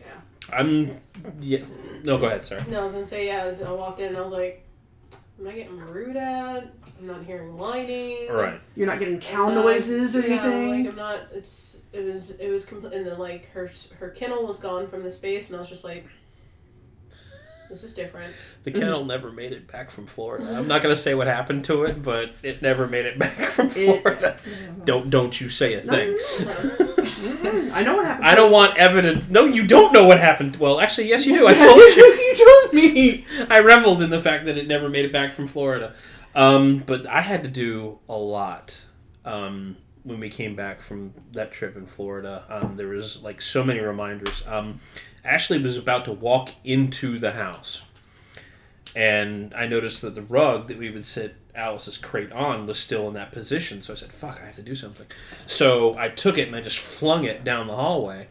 [0.02, 0.12] Yeah.
[0.58, 1.00] I'm.
[1.40, 1.60] Yeah.
[2.04, 2.46] No, go ahead.
[2.46, 2.62] Sorry.
[2.70, 3.54] No, I was gonna say yeah.
[3.66, 4.66] I walked in and I was like,
[5.40, 6.74] "Am I getting rude at?
[7.00, 8.28] I'm not hearing whining.
[8.30, 8.60] All right.
[8.76, 10.84] You're not getting cow not- noises or yeah, anything.
[10.86, 11.20] Like I'm not.
[11.34, 12.94] It's it was it was complete.
[12.94, 13.70] And then like her
[14.00, 16.06] her kennel was gone from the space, and I was just like,
[17.70, 18.34] "This is different."
[18.66, 20.54] The kennel never made it back from Florida.
[20.58, 23.68] I'm not gonna say what happened to it, but it never made it back from
[23.68, 24.38] It- Florida.
[24.86, 26.18] don't don't you say a thing.
[27.72, 28.26] I know what happened.
[28.28, 29.30] I don't want evidence.
[29.30, 30.56] No, you don't know what happened.
[30.58, 31.48] Well, actually, yes, you do.
[31.48, 32.19] I told you.
[32.38, 33.26] You told me.
[33.50, 35.94] I reveled in the fact that it never made it back from Florida.
[36.36, 38.86] Um, but I had to do a lot.
[39.26, 42.44] Um, when we came back from that trip in Florida.
[42.50, 44.46] Um, there was like so many reminders.
[44.48, 44.80] Um,
[45.24, 47.84] Ashley was about to walk into the house,
[48.96, 53.08] and I noticed that the rug that we would sit Alice's crate on was still
[53.08, 53.82] in that position.
[53.82, 55.08] So I said, "Fuck, I have to do something."
[55.46, 58.28] So I took it and I just flung it down the hallway,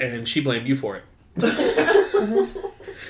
[0.00, 1.04] and she blamed you for it.
[1.42, 2.50] and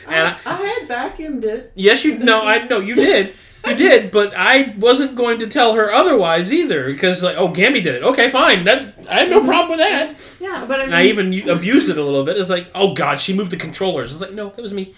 [0.07, 1.73] I, I had vacuumed it.
[1.75, 2.19] Yes, you.
[2.19, 3.35] No, I no, you did.
[3.67, 7.81] You did, but I wasn't going to tell her otherwise either because like, oh, Gammy
[7.81, 8.03] did it.
[8.03, 8.65] Okay, fine.
[8.65, 9.47] That I have no mm-hmm.
[9.49, 10.17] problem with that.
[10.41, 12.37] Yeah, but I mean, And I even abused it a little bit.
[12.37, 14.11] It's like, oh god, she moved the controllers.
[14.11, 14.95] It's like, no, it was me.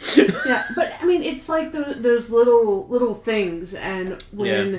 [0.46, 4.78] yeah, but I mean, it's like the, those little little things, and when Yeah.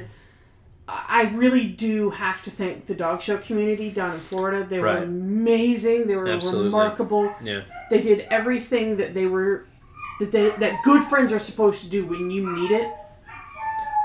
[0.87, 4.63] I really do have to thank the dog show community down in Florida.
[4.63, 4.99] They Right.
[4.99, 6.07] were amazing.
[6.07, 6.65] They were Absolutely.
[6.65, 7.33] remarkable.
[7.41, 7.61] Yeah.
[7.89, 9.65] They did everything that they were
[10.19, 12.87] that they that good friends are supposed to do when you need it.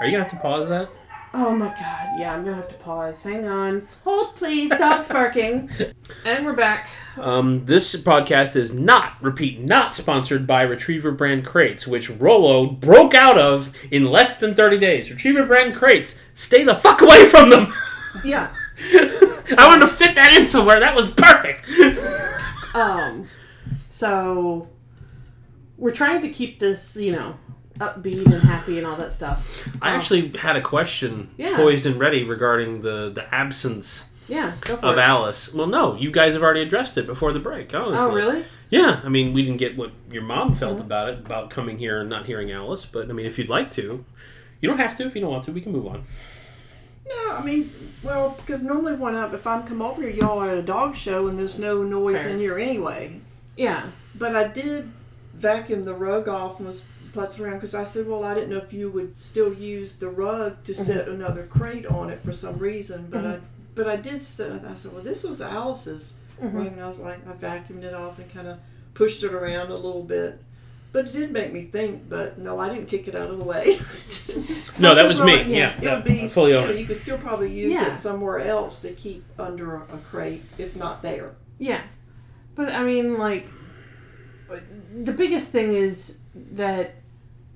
[0.01, 0.89] Are you gonna have to pause that?
[1.33, 3.23] Oh my god, yeah, I'm gonna have to pause.
[3.23, 3.87] Hang on.
[4.05, 5.71] Hold please, dog's barking.
[6.25, 6.89] And we're back.
[7.19, 13.15] Um, this podcast is not, repeat, not sponsored by Retriever brand crates, which Rolo broke
[13.15, 15.11] out of in less than 30 days.
[15.11, 17.73] Retriever brand crates, stay the fuck away from them!
[18.25, 18.51] Yeah.
[18.93, 20.81] I wanted to fit that in somewhere.
[20.81, 21.65] That was perfect.
[22.75, 23.29] Um
[23.89, 24.69] so
[25.79, 27.37] we're trying to keep this, you know,
[27.81, 29.69] upbeat and happy and all that stuff.
[29.83, 31.57] I Oh, actually had a question Yeah.
[31.57, 34.53] poised and ready regarding the, the absence yeah,
[34.83, 34.99] of it.
[34.99, 35.53] Alice.
[35.53, 37.75] Well, no, you guys have already addressed it before the break.
[37.75, 37.99] Honestly.
[37.99, 38.45] Oh really?
[38.69, 40.87] Yeah, I mean, we didn't get what your mom felt mm-hmm.
[40.87, 43.71] about it, about coming here and not hearing Alice, but I mean, if you'd like
[43.73, 44.05] to,
[44.61, 45.07] you don't have to.
[45.07, 46.05] If you don't want to, we can move on.
[47.09, 47.71] No, I mean,
[48.05, 50.95] well, because normally when I, if I'm come over here, y'all are at a dog
[50.95, 52.29] show and there's no noise Fair.
[52.29, 53.21] in here anyway.
[53.57, 53.87] Yeah.
[54.15, 54.93] But I did
[55.35, 58.59] vacuum the rug off and was putzing around because I said, well, I didn't know
[58.59, 60.83] if you would still use the rug to mm-hmm.
[60.83, 63.09] set another crate on it for some reason.
[63.11, 63.45] But mm-hmm.
[63.45, 64.21] I, but I did.
[64.21, 66.57] Set, I said, well, this was Alice's mm-hmm.
[66.57, 68.59] rug, and I was like, I vacuumed it off and kind of
[68.95, 70.43] pushed it around a little bit.
[70.93, 72.09] But it did make me think.
[72.09, 73.79] But no, I didn't kick it out of the way.
[74.07, 74.33] So
[74.81, 75.57] No, that was well, me.
[75.57, 77.93] yeah, Yeah, It would be fully you, know, you could still probably use Yeah.
[77.93, 81.33] it somewhere else to keep under a, a crate if not there.
[81.59, 81.83] Yeah.
[82.57, 83.47] But I mean, like,
[85.03, 86.95] the biggest thing is that,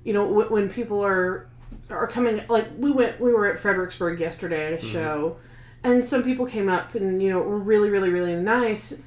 [0.05, 1.49] you know, w- when people are
[1.89, 4.93] are coming, like, we went, we were at Fredericksburg yesterday at a mm-hmm.
[4.93, 5.37] show,
[5.83, 9.01] and some people came up and, you know, were really, really, really nice,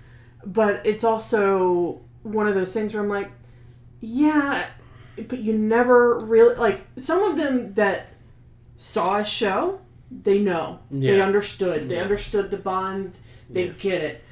[0.44, 3.30] but it's also one of those things where I'm like,
[4.01, 4.66] yeah,
[5.28, 8.09] but you never really, like, some of them that
[8.76, 9.80] saw a show,
[10.11, 10.78] they know.
[10.90, 11.88] They understood.
[11.88, 12.03] They Yeah.
[12.03, 13.12] understood the bond.
[13.51, 13.72] They Yeah.
[13.78, 14.24] get it.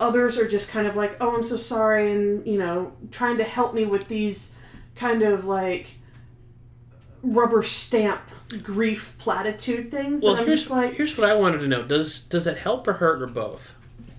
[0.00, 3.44] Others are just kind of like, oh, I'm so sorry, and you know, trying to
[3.44, 4.54] help me with these
[4.98, 5.86] kind of like
[7.22, 8.20] rubber stamp
[8.62, 10.22] grief platitude things.
[10.22, 12.58] Well, and I'm here's, just like, here's what I wanted to know: does does it
[12.58, 13.74] help or hurt or both?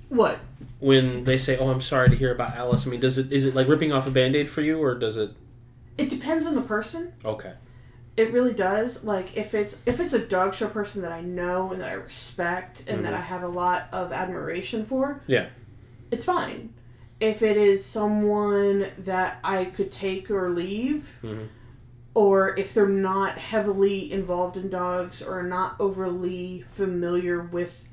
[0.10, 0.40] what?
[0.80, 3.46] When they say, "Oh, I'm sorry to hear about Alice," I mean, does it is
[3.46, 5.32] it like ripping off a band-aid for you, or does it?
[5.98, 7.12] It depends on the person.
[7.26, 7.54] Okay.
[8.16, 9.04] It really does.
[9.04, 11.94] Like if it's if it's a dog show person that I know and that I
[11.94, 13.18] respect and that Mhm.
[13.18, 15.48] I have a lot of admiration for, Yeah.
[16.12, 16.74] it's fine.
[17.20, 21.48] If it is someone that I could take or leave, Mhm.
[22.14, 27.88] or if they're not heavily involved in dogs or not overly familiar with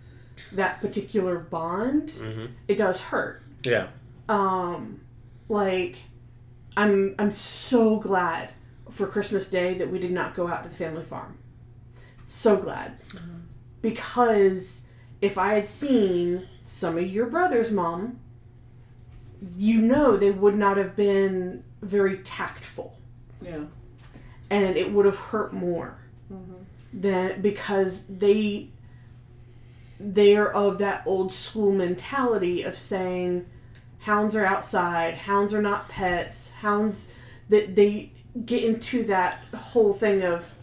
[0.52, 3.42] that particular bond, hmm it does hurt.
[3.64, 3.88] Yeah.
[4.28, 5.00] Um,
[5.48, 5.96] like,
[6.76, 8.50] I'm I'm so glad
[8.90, 11.38] for Christmas Day that we did not go out to the family farm.
[12.24, 12.92] So glad.
[13.82, 14.86] Because
[15.20, 18.18] if I had seen some of your brother's mom,
[19.56, 22.98] you know they would not have been very tactful.
[23.40, 23.64] Yeah.
[24.50, 25.98] And it would have hurt more
[26.32, 26.62] mm-hmm.
[26.92, 28.70] than because they
[29.98, 33.46] they are of that old school mentality of saying
[34.00, 37.08] hounds are outside, hounds are not pets, hounds
[37.48, 38.12] that they
[38.44, 40.54] get into that whole thing of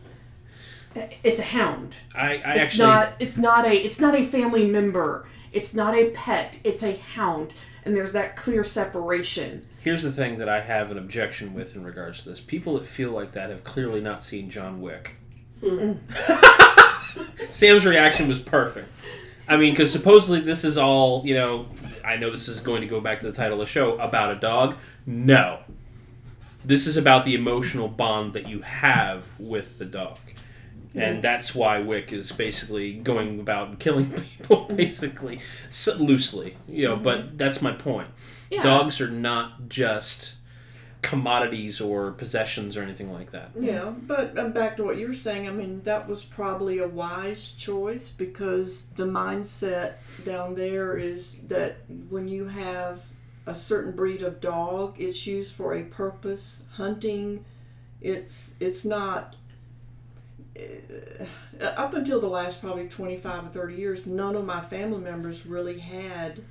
[1.23, 1.95] it's a hound.
[2.13, 5.27] I, I it's actually not it's not a it's not a family member.
[5.51, 6.59] It's not a pet.
[6.63, 7.53] It's a hound.
[7.85, 9.67] And there's that clear separation.
[9.81, 12.85] here's the thing that I have an objection with in regards to this: people that
[12.85, 15.17] feel like that have clearly not seen John Wick.
[15.63, 15.93] Hmm.
[17.51, 18.89] Sam's reaction was perfect.
[19.47, 21.67] I mean, because supposedly this is all, you know,
[22.03, 24.31] I know this is going to go back to the title of the show about
[24.31, 24.77] a dog.
[25.05, 25.59] No.
[26.63, 30.17] This is about the emotional bond that you have with the dog.
[30.95, 35.39] And that's why Wick is basically going about killing people, basically,
[35.69, 36.57] so, loosely.
[36.67, 38.09] You know, but that's my point.
[38.51, 38.61] Yeah.
[38.61, 40.35] Dogs are not just
[41.03, 43.51] commodities or possessions or anything like that.
[43.59, 46.87] Yeah, but um, back to what you were saying, I mean, that was probably a
[46.87, 49.93] wise choice because the mindset
[50.25, 51.77] down there is that
[52.09, 53.03] when you have
[53.45, 56.63] a certain breed of dog, it's used for a purpose.
[56.75, 57.45] Hunting,
[58.01, 59.35] it's it's not.
[60.59, 65.45] Uh, up until the last probably 25 or 30 years, none of my family members
[65.45, 66.41] really had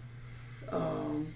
[0.71, 1.33] um,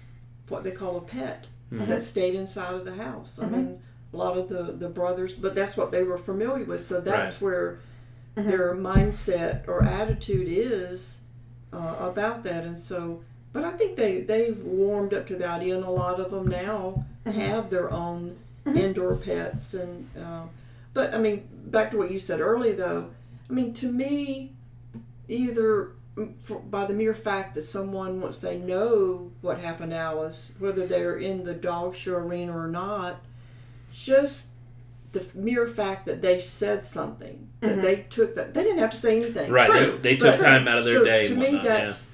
[0.49, 1.47] what they call a pet
[1.87, 3.39] that stayed inside of the house.
[3.41, 3.81] I mean,
[4.13, 6.83] a lot of the, the brothers, but that's what they were familiar with.
[6.83, 7.79] So that's where
[8.35, 11.17] their mindset or attitude is
[11.73, 12.63] uh, about that.
[12.63, 16.19] And so, but I think they, they've warmed up to the idea, and a lot
[16.19, 19.73] of them now have their own indoor pets.
[19.73, 20.43] And uh,
[20.97, 23.11] But I mean, back to what you said earlier, though,
[23.47, 24.53] I mean, to me,
[25.27, 25.91] either
[26.41, 30.87] for, by the mere fact that someone, once they know what happened to Alice, whether
[30.87, 33.17] they're in the dog show arena or not,
[33.93, 34.47] just
[35.11, 38.97] the mere fact that they said something, that they took that, they didn't have to
[38.97, 39.51] say anything.
[39.51, 39.69] Right.
[39.69, 41.25] True, They, they took But- time out of their so day.
[41.27, 41.83] To and me, whatnot, yeah.
[41.85, 42.09] that's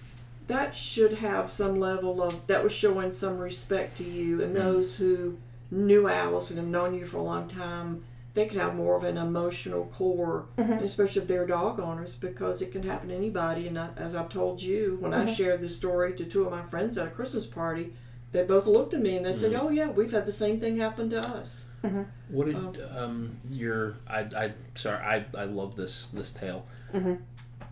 [0.48, 4.44] that should have some level of that was showing some respect to you, Mm-hmm.
[4.48, 5.38] and those who
[5.72, 8.04] knew Alice and have known you for a long time.
[8.36, 10.84] They could have more of an emotional core, Mm-hmm.
[10.84, 13.68] especially if they're dog owners, because it can happen to anybody.
[13.68, 15.28] And I, as I've told you, when Mm-hmm.
[15.30, 17.94] I shared this story to two of my friends at a Christmas party,
[18.32, 19.68] they both looked at me and they said, Mm-hmm.
[19.68, 21.66] "Oh yeah, we've had the same thing happen to us."
[22.30, 22.56] What did
[22.98, 26.66] um your I I sorry I I love this this tale.
[26.94, 27.16] Mm-hmm.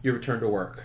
[0.04, 0.84] Your return to work.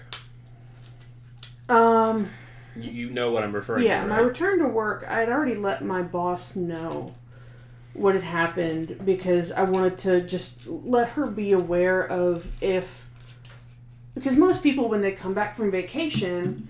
[1.68, 2.28] Um,
[2.76, 4.08] You, you know what I'm referring yeah, to.
[4.08, 4.26] my right?
[4.26, 7.14] return to work, I had already let my boss know
[7.96, 13.06] what had happened because I wanted to just let her be aware of if.
[14.14, 16.68] Because most people, when they come back from vacation,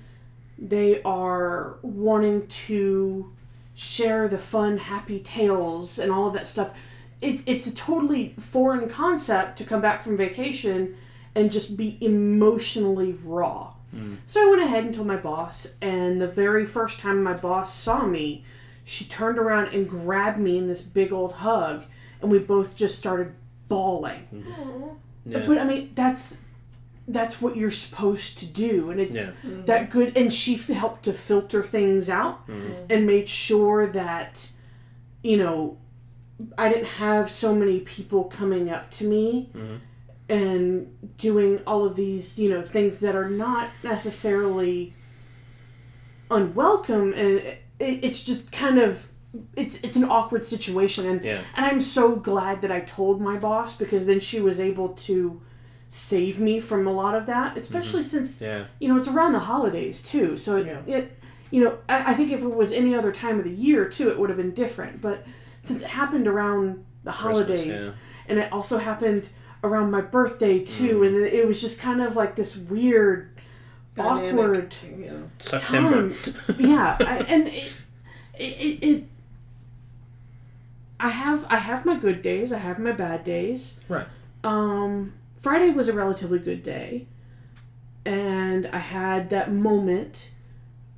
[0.58, 3.32] they are wanting to
[3.74, 6.74] share the fun, happy tales and all of that stuff.
[7.20, 10.96] It, it's a totally foreign concept to come back from vacation
[11.34, 13.74] and just be emotionally raw.
[13.94, 14.16] Mm.
[14.26, 17.74] So I went ahead and told my boss, and the very first time my boss
[17.74, 18.44] saw me,
[18.88, 21.84] she turned around and grabbed me in this big old hug,
[22.22, 23.34] and we both just started
[23.68, 24.28] bawling.
[25.26, 25.44] yeah.
[25.44, 26.40] But I mean, that's
[27.08, 29.30] that's what you're supposed to do, and it's Yeah.
[29.66, 30.16] that good.
[30.16, 32.72] And she f- helped to filter things out Mm-hmm.
[32.90, 34.50] and made sure that
[35.22, 35.78] you know
[36.56, 39.76] I didn't have so many people coming up to me Mm-hmm.
[40.28, 44.92] and doing all of these you know things that are not necessarily
[46.30, 47.42] unwelcome, and
[47.78, 49.08] it, it's just kind of.
[49.54, 51.42] It's, it's an awkward situation and Yeah.
[51.56, 55.42] and I'm so glad that I told my boss because then she was able to
[55.90, 58.64] save me from a lot of that, especially since Yeah.
[58.80, 60.38] you know it's around the holidays too.
[60.38, 60.80] So it, Yeah.
[60.96, 61.18] it
[61.50, 64.08] you know I, I think if it was any other time of the year too,
[64.08, 65.02] it would have been different.
[65.02, 65.26] But
[65.60, 67.92] since it happened around the holidays, yeah.
[68.28, 69.28] and it also happened
[69.62, 71.06] around my birthday too, Mm.
[71.08, 73.35] and it it was just kind of like this weird,
[73.96, 75.30] Dynamic, awkward you know.
[75.38, 76.10] September.
[76.10, 76.56] time.
[76.58, 77.82] yeah, I, and it,
[78.38, 79.04] it, it, it.
[80.98, 82.52] I have I have my good days.
[82.52, 83.80] I have my bad days.
[83.88, 84.06] Right.
[84.44, 87.06] Um, Friday was a relatively good day,
[88.04, 90.30] and I had that moment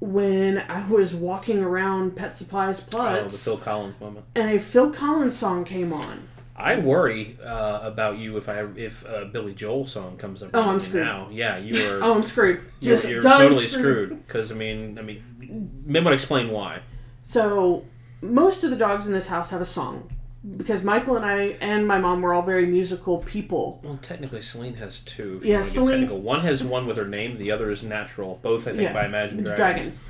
[0.01, 3.19] when I was walking around Pet Supplies Plus.
[3.21, 4.27] Oh, the Phil Collins moment.
[4.35, 6.29] and a Phil Collins song came on.
[6.59, 10.51] I worry uh, about you if I if a Billy Joel song comes up.
[10.53, 11.05] Oh, right I'm screwed.
[11.05, 11.29] now.
[11.31, 11.99] Yeah, you are.
[12.03, 12.61] Oh, I'm screwed.
[12.81, 14.27] you're, Just you're totally screwed.
[14.27, 16.81] Because I mean, I mean, Mim would explain why.
[17.23, 17.85] So
[18.21, 20.11] most of the dogs in this house have a song
[20.57, 23.81] because Michael and I and my mom were all very musical people.
[23.85, 25.41] Well, technically, Celine has two.
[25.45, 27.39] Yeah, Celine- one has one with her name.
[27.39, 28.41] The other is natural.
[28.43, 29.57] Both, I think, Yeah, by Imagine Dragons.
[29.57, 30.05] Dragons.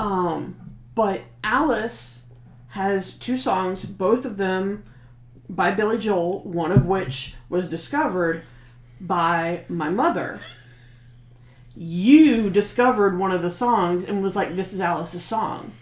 [0.00, 0.56] Um,
[0.96, 2.24] but Alice
[2.70, 4.82] has two songs, both of them
[5.48, 8.42] by Billy Joel, one of which was discovered
[9.00, 10.40] by my mother.
[11.76, 15.72] You discovered one of the songs and was like, "This is Alice's song."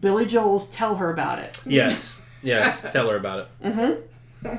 [0.00, 2.82] Billy Joel's "Tell Her About It." Yes, yes.
[2.92, 3.64] Tell her about it.
[3.64, 4.56] Mm-hmm.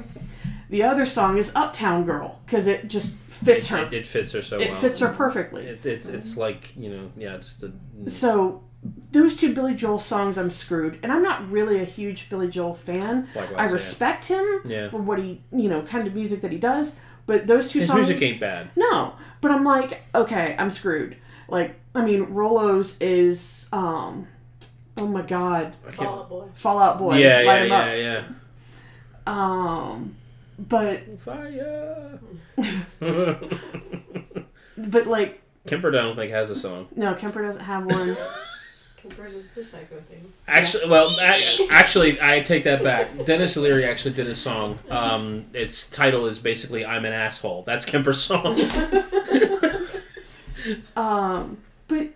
[0.71, 3.77] The other song is "Uptown Girl" because it just fits her.
[3.77, 4.81] It, it fits her so It well.
[4.81, 5.65] fits her perfectly.
[5.65, 7.35] It, it's it's like you know, yeah.
[7.35, 7.71] It's the
[8.09, 8.63] So
[9.11, 12.75] those two Billy Joel songs, I'm screwed, and I'm not really a huge Billy Joel
[12.75, 13.27] fan.
[13.35, 13.71] Likewise, I yeah.
[13.71, 14.89] respect him Yeah.
[14.89, 16.99] for what he, you know, kind of music that he does.
[17.25, 18.69] But those two his songs, music ain't bad.
[18.75, 21.17] No, but I'm like, okay, I'm screwed.
[21.47, 24.27] Like, I mean, Rolos is, um,
[24.99, 26.43] oh my god, I can't- Fall Out Boy.
[26.55, 28.25] Fall Out Boy, yeah, light yeah, him yeah, up.
[28.27, 28.33] yeah.
[29.27, 30.15] Um,
[30.57, 32.19] but Fire.
[34.77, 36.87] but like, Kemper, I don't think has a song.
[36.95, 38.15] no, Kemper doesn't have one.
[39.01, 40.31] Kemper's the psycho thing.
[40.47, 43.07] Actually, well, I, actually, I take that back.
[43.25, 44.79] Denis Leary actually did a song.
[44.89, 48.59] Um, its title is basically "I'm an asshole." That's Kemper's song.
[50.95, 52.09] Um, but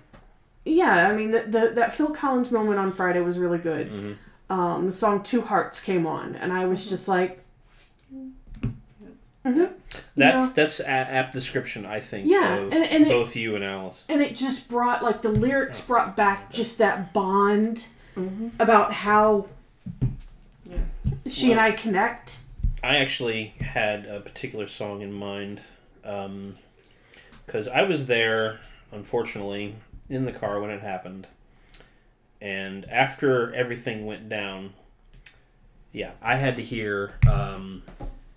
[0.66, 3.90] yeah, I mean, the, the that Phil Collins moment on Friday was really good.
[3.90, 4.16] Mhm.
[4.50, 7.43] Um, the song Two Hearts came on, and I was just like,
[9.46, 9.72] Mhm.
[10.16, 10.52] That's Yeah.
[10.56, 12.28] that's a- apt description, I think.
[12.30, 14.06] Yeah, of and- and it- both you and Alice.
[14.08, 18.50] and it just brought like the lyrics brought back just that bond Mm-hmm.
[18.60, 19.48] about how
[20.66, 20.78] Yeah.
[21.28, 22.38] she and I connect.
[22.84, 25.62] I actually had a particular song in mind
[27.46, 28.60] because I was there,
[28.92, 29.76] unfortunately,
[30.10, 31.28] in the car when it happened.
[32.42, 34.74] And after everything went down,
[35.92, 37.14] yeah, I had to hear.
[37.30, 37.84] Um,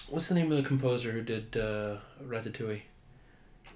[0.08, 2.82] what's the name of the composer who did uh, Ratatouille?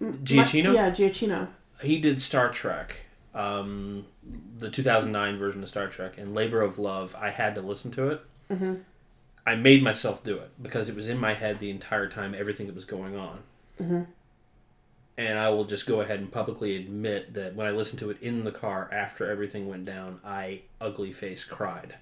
[0.01, 0.68] Giacchino?
[0.68, 1.49] My- yeah, Giacchino.
[1.83, 4.05] He did Star Trek, um,
[4.59, 7.14] the 2009 version of Star Trek, and Labor of Love.
[7.18, 8.20] I had to listen to it.
[8.51, 8.74] Mm-hmm.
[9.47, 12.66] I made myself do it because it was in my head the entire time, everything
[12.66, 13.41] that was going on.
[13.81, 14.07] Mhm.
[15.16, 18.20] And I will just go ahead and publicly admit that when I listened to it
[18.22, 21.97] in the car after everything went down, I ugly face cried.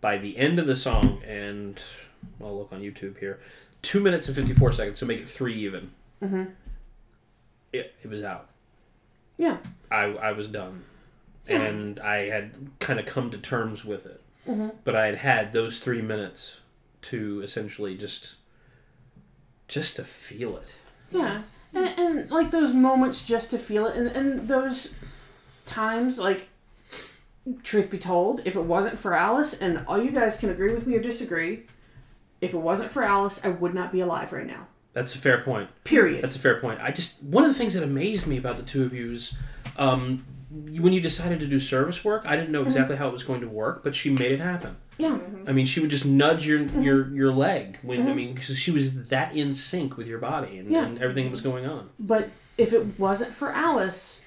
[0.00, 1.80] By the end of the song, and
[2.42, 3.40] I'll look on YouTube here,
[3.82, 5.90] two minutes and 54 seconds, so make it three even.
[6.22, 6.52] Mhm.
[7.72, 8.48] It, it was out.
[9.36, 9.58] Yeah.
[9.90, 10.84] I, I was done.
[11.48, 11.62] Yeah.
[11.62, 14.20] And I had kind of come to terms with it.
[14.48, 14.74] Mhm.
[14.84, 16.60] But I had had those three minutes
[17.02, 18.36] to essentially just
[19.68, 20.74] just to feel it.
[21.10, 21.42] Yeah,
[21.74, 24.94] and, and like those moments just to feel it, and, and those
[25.66, 26.48] times, like,
[27.64, 30.86] truth be told, if it wasn't for Alice, and all you guys can agree with
[30.86, 31.64] me or disagree,
[32.40, 34.66] if it wasn't for Alice, I would not be alive right now.
[34.92, 35.68] That's a fair point.
[35.84, 36.24] Period.
[36.24, 36.80] That's a fair point.
[36.80, 39.12] I just one of the things that amazed me about the two of um, you
[39.12, 39.36] is
[39.76, 42.24] um, when you decided to do service work.
[42.24, 42.68] I didn't know mm-hmm.
[42.68, 44.76] exactly how it was going to work, but she made it happen.
[44.96, 46.82] yeah, I mean, she would just nudge your mm-hmm.
[46.82, 48.16] your your leg when I mm-hmm.
[48.16, 50.86] mean because she was that in sync with your body and, Yeah.
[50.86, 51.90] and everything was going on.
[51.98, 54.22] but if it wasn't for Alice,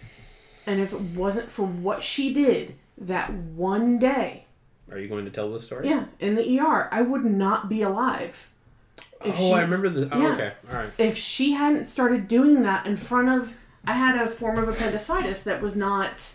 [0.68, 4.45] and if it wasn't for what she did that one day,
[4.92, 5.88] Are you going to tell the story?
[5.88, 8.48] yeah, in the ER, I would not be alive.
[9.22, 10.10] Oh, she- I remember the.
[10.14, 10.34] Oh, Yeah.
[10.34, 10.54] okay.
[10.72, 10.90] All right.
[10.98, 13.54] if she hadn't started doing that in front of
[13.86, 16.32] I had a form of appendicitis that was not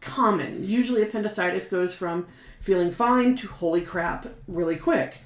[0.00, 0.64] common.
[0.64, 2.26] Usually appendicitis goes from
[2.60, 5.18] feeling fine to holy crap really quick.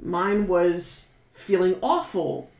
[0.00, 2.50] Mine was feeling awful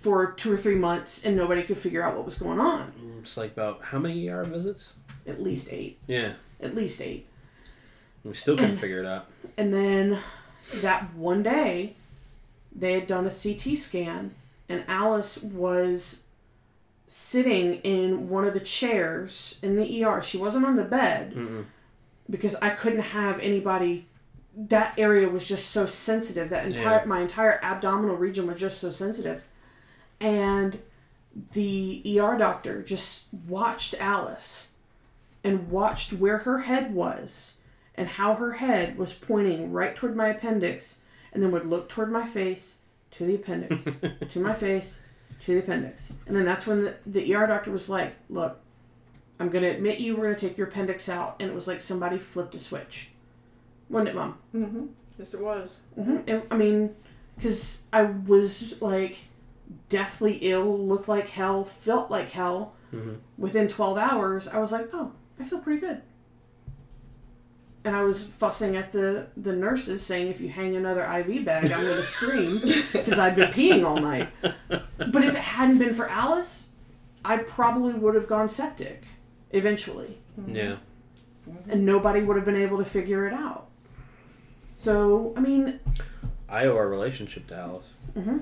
[0.00, 2.92] for two or three months and nobody could figure out what was going on.
[3.20, 4.92] It's like about how many ER visits?
[5.26, 5.98] At least eight.
[6.06, 7.26] Yeah, At least eight.
[8.24, 9.26] We still couldn't figure it out.
[9.56, 10.18] And then
[10.80, 11.94] that one day,
[12.74, 14.32] they had done a CT scan,
[14.68, 16.24] and Alice was
[17.06, 20.22] sitting in one of the chairs in the ER.
[20.24, 21.66] She wasn't on the bed Mm-mm.
[22.28, 24.06] because I couldn't have anybody.
[24.56, 26.48] That area was just so sensitive.
[26.50, 27.04] That entire Yeah.
[27.04, 29.44] my entire abdominal region was just so sensitive,
[30.20, 30.80] and
[31.52, 34.70] the ER doctor just watched Alice
[35.44, 37.53] and watched where her head was
[37.96, 41.00] and how her head was pointing right toward my appendix
[41.32, 42.78] and then would look toward my face
[43.12, 43.84] to the appendix
[44.30, 45.02] to my face
[45.44, 48.60] to the appendix and then that's when the, the er doctor was like look
[49.38, 51.68] i'm going to admit you we're going to take your appendix out and it was
[51.68, 53.10] like somebody flipped a switch
[53.88, 54.86] wasn't it mom Mm-hmm.
[55.18, 55.76] Yes, it was.
[55.98, 56.52] mm-hmm.
[56.52, 56.94] i mean
[57.36, 59.18] because i was like
[59.88, 63.14] deathly ill looked like hell felt like hell mm-hmm.
[63.38, 66.02] within 12 hours i was like oh i feel pretty good
[67.84, 71.70] and i was fussing at the the nurses saying if you hang another iv bag
[71.70, 72.58] i'm going to scream
[72.92, 74.28] because i'd been peeing all night
[74.68, 76.68] but if it hadn't been for alice
[77.24, 79.04] i probably would have gone septic
[79.54, 80.18] eventually.
[80.38, 80.56] Mm-hmm.
[80.56, 80.76] Yeah.
[81.48, 81.70] Mm-hmm.
[81.70, 83.66] and nobody would have been able to figure it out.
[84.74, 85.78] So i mean
[86.48, 87.92] I owe our relationship to Alice.
[88.16, 88.38] Mm-hmm.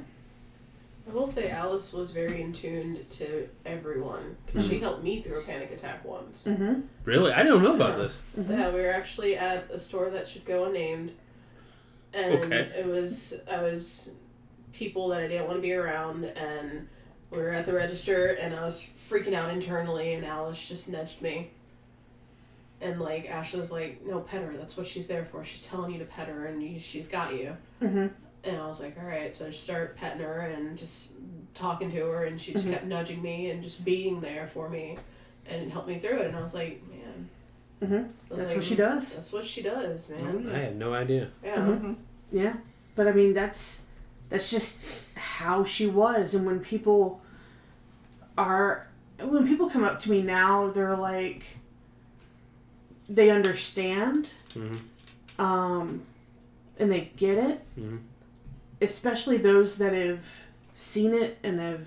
[1.09, 4.85] I will say Alice was very in tune to everyone because she hmm.
[4.85, 6.47] helped me through a panic attack once.
[6.49, 6.85] mhm.
[7.05, 7.33] Really?
[7.33, 8.23] I don't know about this.
[8.39, 8.53] Mm-hmm.
[8.53, 11.13] Yeah, we were actually at a store that should go unnamed,
[12.15, 12.71] and Okay.
[12.79, 14.11] it was I was
[14.73, 16.89] people that I didn't want to be around, and
[17.31, 21.21] we were at the register, and I was freaking out internally, and Alice just nudged
[21.21, 21.51] me.
[22.81, 24.57] And like Ashley was like, "No, pet her.
[24.57, 25.45] That's what she's there for.
[25.45, 28.07] She's telling you to pet her, and you, she's got you." Mm-hmm.
[28.45, 31.15] And I was like, "All right." So I just started petting her and just
[31.55, 32.71] talking to her, and she just Mhm.
[32.73, 34.99] kept nudging me and just being there for me,
[35.47, 36.27] and it helped me through it.
[36.27, 37.29] And I was like, "Man."
[37.83, 38.09] Mhm.
[38.29, 39.15] Was That's like, what she does.
[39.15, 40.49] That's what she does, man.
[40.53, 41.31] I had no idea.
[41.45, 41.57] Yeah.
[41.57, 41.97] Mhm.
[42.33, 42.55] Yeah,
[42.97, 43.87] but I mean that's
[44.29, 44.81] that's just
[45.15, 47.21] how she was, and when people
[48.39, 48.87] are
[49.21, 51.45] when people come up to me now, they're like,
[53.09, 54.81] they understand Mhm.
[55.39, 56.03] um,
[56.79, 58.01] and they get it Mhm.
[58.83, 60.25] Especially those that have
[60.75, 61.87] seen it and have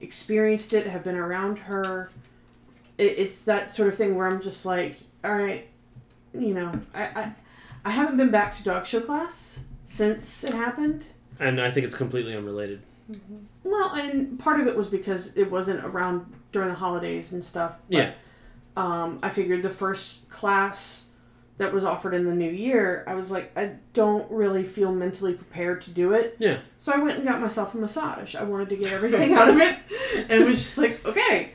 [0.00, 2.10] experienced it have been around her
[2.98, 5.68] it, it's that sort of thing where i'm just like all right
[6.32, 7.32] you know I, I
[7.84, 11.06] i haven't been back to dog show class since it happened
[11.38, 12.80] And I think it's completely unrelated.
[13.62, 17.76] well and part of it was because it wasn't around during the holidays and stuff
[17.88, 18.12] but, Yeah.
[18.76, 21.03] um, I figured the first class
[21.58, 25.34] that was offered in the new year, I was like, I don't really feel mentally
[25.34, 26.36] prepared to do it.
[26.40, 26.58] Yeah.
[26.78, 28.34] So I went and got myself a massage.
[28.34, 29.78] I wanted to get everything out of it,
[30.16, 31.50] and it was just like, okay.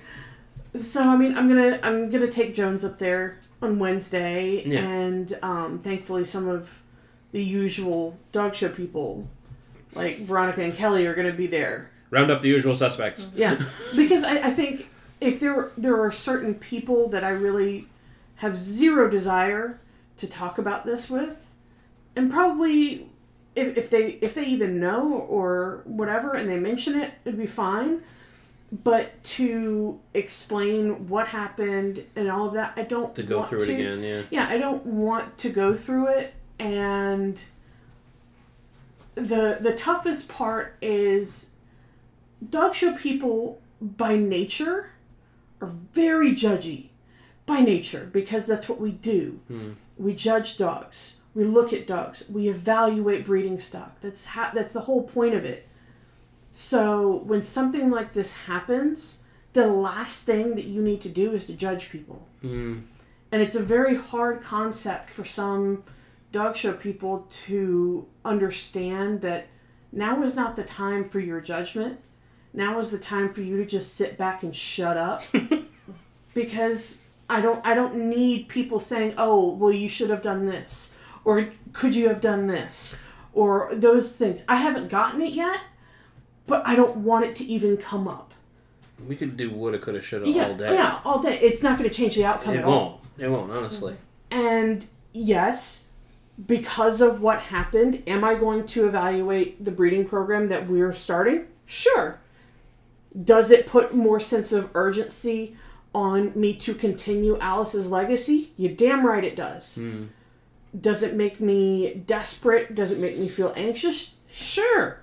[0.75, 4.79] So I mean, I'm gonna I'm gonna take Jones up there on Wednesday, Yeah.
[4.87, 6.81] and um, thankfully some of
[7.31, 9.27] the usual dog show people,
[9.95, 11.89] like Veronica and Kelly, are gonna be there.
[12.11, 13.27] Round up the usual suspects.
[13.35, 13.61] Yeah,
[13.95, 14.87] because I, I think
[15.19, 17.87] if there there are certain people that I really
[18.35, 19.79] have zero desire
[20.19, 21.51] to talk about this with,
[22.15, 23.09] and probably
[23.55, 27.47] if, if they if they even know or whatever and they mention it, it'd be
[27.47, 28.01] fine.
[28.71, 33.69] But to explain what happened and all of that, I don't To go through it
[33.69, 34.21] again, yeah.
[34.29, 37.39] Yeah, I don't want to go through it and
[39.15, 41.51] the the toughest part is
[42.47, 44.91] dog show people by nature
[45.61, 46.89] are very judgy
[47.45, 49.39] by nature because that's what we do.
[49.47, 49.71] Hmm.
[49.99, 51.17] We judge dogs.
[51.35, 52.27] We look at dogs.
[52.29, 53.99] We evaluate breeding stock.
[54.01, 55.67] That's ha- that's the whole point of it.
[56.53, 59.21] So when something like this happens,
[59.53, 62.27] the last thing that you need to do is to judge people.
[62.43, 62.83] Mm.
[63.31, 65.83] And it's a very hard concept for some
[66.31, 69.47] dog show people to understand that
[69.91, 71.99] now is not the time for your judgment.
[72.53, 75.23] Now is the time for you to just sit back and shut up.
[76.33, 80.95] because I don't I don't need people saying, "Oh, well you should have done this."
[81.25, 82.97] Or could you have done this?
[83.33, 84.43] Or those things.
[84.47, 85.59] I haven't gotten it yet,
[86.47, 88.33] but I don't want it to even come up.
[89.07, 90.73] We could do woulda, coulda, shoulda yeah, all day.
[90.73, 91.39] yeah, all day.
[91.39, 92.71] It's not going to change the outcome It at all.
[92.71, 93.01] It won't.
[93.19, 93.95] It won't, honestly.
[94.31, 95.87] And yes,
[96.45, 101.45] because of what happened, am I going to evaluate the breeding program that we're starting?
[101.65, 102.19] Sure.
[103.23, 105.55] Does it put more sense of urgency
[105.93, 108.51] on me to continue Alice's legacy?
[108.57, 109.75] You damn right it does.
[109.75, 110.05] Hmm.
[110.79, 112.75] Does it make me desperate?
[112.75, 114.13] Does it make me feel anxious?
[114.31, 114.99] Sure.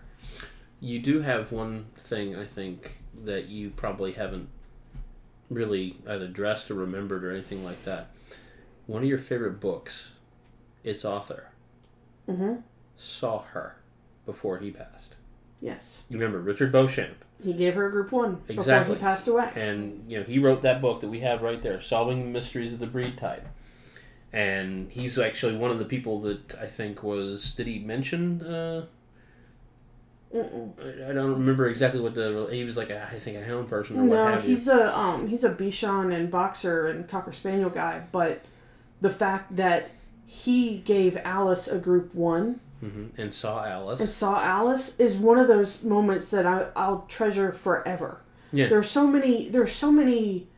[0.81, 4.49] You do have one thing, I think, that you probably haven't
[5.51, 8.11] really either addressed or remembered or anything like that.
[8.87, 10.13] One of your favorite books,
[10.85, 11.49] its author,
[12.29, 12.63] Mhm.
[12.97, 13.77] saw her
[14.25, 15.17] before he passed.
[15.61, 16.05] Yes.
[16.09, 18.95] You remember Richard Beauchamp, He gave her a group one Exactly.
[18.95, 19.51] before he passed away.
[19.55, 22.73] and you know he wrote that book that we have right there, "Solving the Mysteries
[22.75, 23.47] of the Breed Type."
[24.33, 27.53] And he's actually one of the people that I think was.
[27.55, 28.43] Did he mention?
[28.43, 28.87] Uh,
[30.35, 30.39] I
[31.11, 32.49] I don't remember exactly what the.
[32.51, 34.57] He was like a, I think a hound person or what No, have you.
[34.57, 38.43] he's a um he's a Bichon and boxer and cocker spaniel guy, but
[39.01, 39.91] the fact that
[40.27, 44.01] he gave Alice a group one hmm And saw Alice.
[44.01, 48.21] and saw Alice is one of those moments that I, I'll treasure forever.
[48.53, 48.69] Yeah.
[48.69, 50.49] There are so many there are so many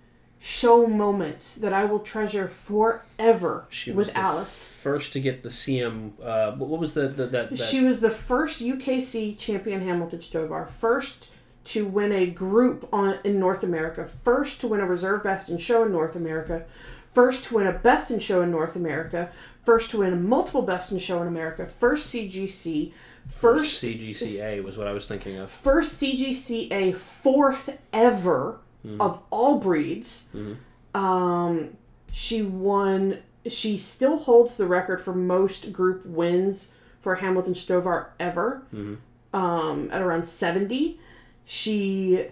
[0.40, 4.72] show moments that I will treasure forever She was with Alice.
[4.80, 6.12] first to get the CM.
[6.22, 10.68] Uh, what what was the, the that, that She was the first UKC champion Hamiltonstövare,
[10.70, 11.32] first
[11.64, 15.58] to win a group on in North America, first to win a reserve best in
[15.58, 16.64] show in North America,
[17.14, 19.30] first to win a best in show in North America,
[19.68, 22.90] first to win a multiple best in show in America, first CGC,
[23.34, 25.50] first CGCA was what I was thinking of.
[25.50, 28.60] first CGCA, fourth ever
[28.98, 30.28] of all breeds.
[30.94, 31.76] Um,
[32.10, 33.18] she won.
[33.46, 36.70] She still holds the record for most group wins
[37.02, 38.62] for Hamiltonstövare ever.
[39.34, 40.98] Um, at around seventy,
[41.44, 42.28] she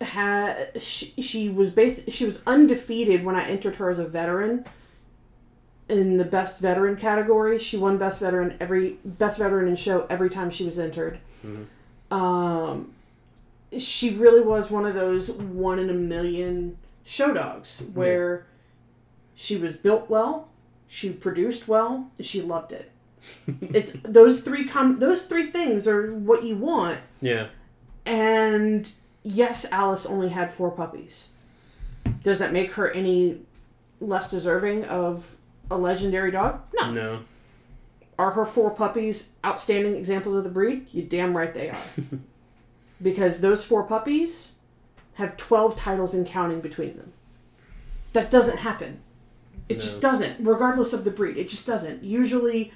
[0.00, 4.64] had she, she was bas- she was undefeated when I entered her as a veteran
[5.88, 7.58] in the best veteran category.
[7.58, 11.18] She won best veteran every best veteran in show every time she was entered.
[12.10, 12.92] Um,
[13.78, 18.46] she really was one of those one in a million show dogs where
[19.34, 20.48] she was built well,
[20.88, 22.90] she produced well, she loved it.
[23.60, 27.00] it's those three com- those three things are what you want.
[27.20, 27.48] Yeah.
[28.06, 28.90] And
[29.22, 31.28] yes, Alice only had four puppies.
[32.22, 33.40] Does that make her any
[34.00, 35.33] less deserving of
[35.70, 36.60] a legendary dog?
[36.74, 36.90] No.
[36.90, 37.20] No.
[38.18, 40.86] Are her four puppies outstanding examples of the breed?
[40.92, 41.78] You damn right they are.
[43.02, 44.52] because those four puppies
[45.14, 47.12] have 12 titles and counting between them.
[48.12, 49.00] That doesn't happen.
[49.68, 51.36] It just doesn't, regardless of the breed.
[51.36, 52.04] It just doesn't.
[52.04, 52.72] Usually,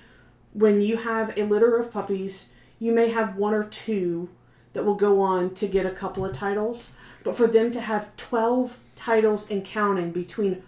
[0.55, 4.30] when you have a litter of puppies, you may have one or two
[4.72, 6.93] that will go on to get a couple of titles.
[7.24, 10.62] But for them to have 12 titles and counting between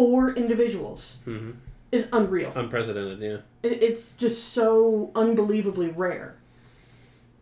[0.00, 1.56] four individuals Mhm.
[1.92, 2.50] is unreal.
[2.56, 3.36] Unprecedented, yeah.
[3.62, 6.36] It- It's just so unbelievably rare.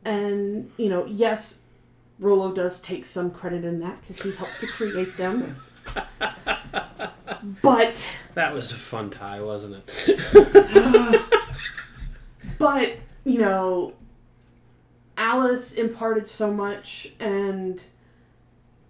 [0.04, 1.60] And, you know, yes,
[2.18, 5.54] Rolo does take some credit in that because he helped to create them.
[7.62, 11.20] but, That was a fun tie, wasn't it?
[12.58, 13.92] but, you know,
[15.16, 17.80] Alice imparted so much, and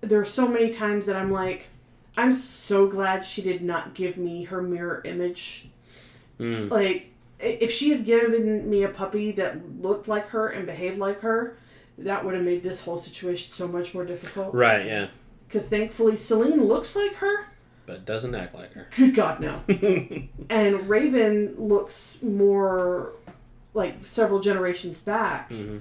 [0.01, 1.67] there are so many times that I'm like,
[2.19, 5.69] I'm so glad she did not give me her mirror image
[6.41, 6.71] Mm.
[6.71, 7.11] like
[7.41, 11.57] if she had given me a puppy that looked like her and behaved like her
[11.99, 15.07] that would have made this whole situation so much more difficult Right, yeah.
[15.49, 17.47] because thankfully celine looks like her
[17.87, 18.87] But doesn't act like her.
[18.97, 19.61] good god no
[20.49, 23.15] and raven looks more
[23.75, 25.81] like several generations back Mhm.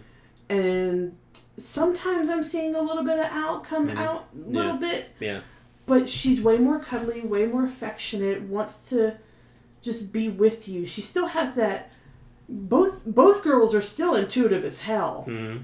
[0.50, 1.16] and
[1.60, 3.98] sometimes i'm seeing a little bit of al come Mhm.
[3.98, 4.80] out a little Yeah.
[4.80, 5.40] bit Yeah.
[5.88, 9.18] But she's way more cuddly, way more affectionate, wants to
[9.82, 10.86] just be with you.
[10.86, 11.90] She still has that
[12.50, 15.64] both both girls are still intuitive as hell, Mhm.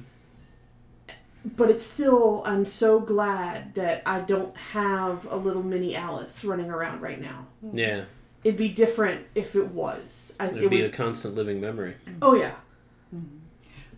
[1.56, 6.70] but it's still I'm so glad that I don't have a little mini Alice running
[6.72, 7.48] around right now.
[7.74, 8.06] Yeah.
[8.44, 10.36] It'd be different if it was.
[10.40, 11.96] I, It'd it be a constant living memory.
[12.22, 12.56] oh yeah.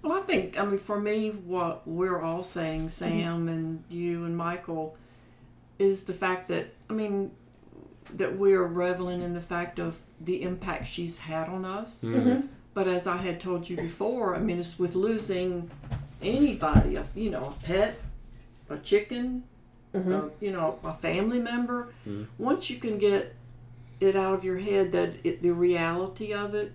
[0.04, 4.38] Well, I think, I mean, for me, what we're all saying, Sam and you and
[4.38, 4.96] Michael,
[5.80, 7.32] is the fact that, I mean,
[8.14, 12.04] that we're reveling in the fact of the impact she's had on us.
[12.04, 12.48] Mhm.
[12.74, 15.70] But as I had told you before, I mean, it's with losing
[16.22, 18.00] anybody, you know, a pet,
[18.70, 19.44] a chicken,
[19.94, 20.12] Mhm.
[20.12, 21.94] a, you know, a family member.
[22.08, 22.28] Mhm.
[22.38, 23.36] Once you can get
[24.00, 26.74] it out of your head that it, the reality of it,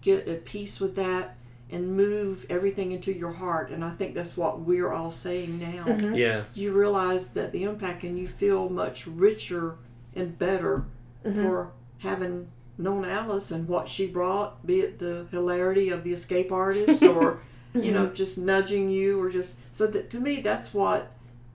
[0.00, 1.36] get at peace with that,
[1.70, 3.70] and move everything into your heart.
[3.70, 5.84] And I think that's what we're all saying now.
[5.86, 6.16] Mhm.
[6.16, 6.44] Yeah.
[6.54, 9.76] You realize that the impact, and you feel much richer
[10.14, 10.84] and better
[11.24, 11.42] Mhm.
[11.42, 16.52] for having known Alice and what she brought, be it the hilarity of the escape
[16.52, 17.38] artist or,
[17.72, 21.12] you know, just nudging you or just so that to me that's what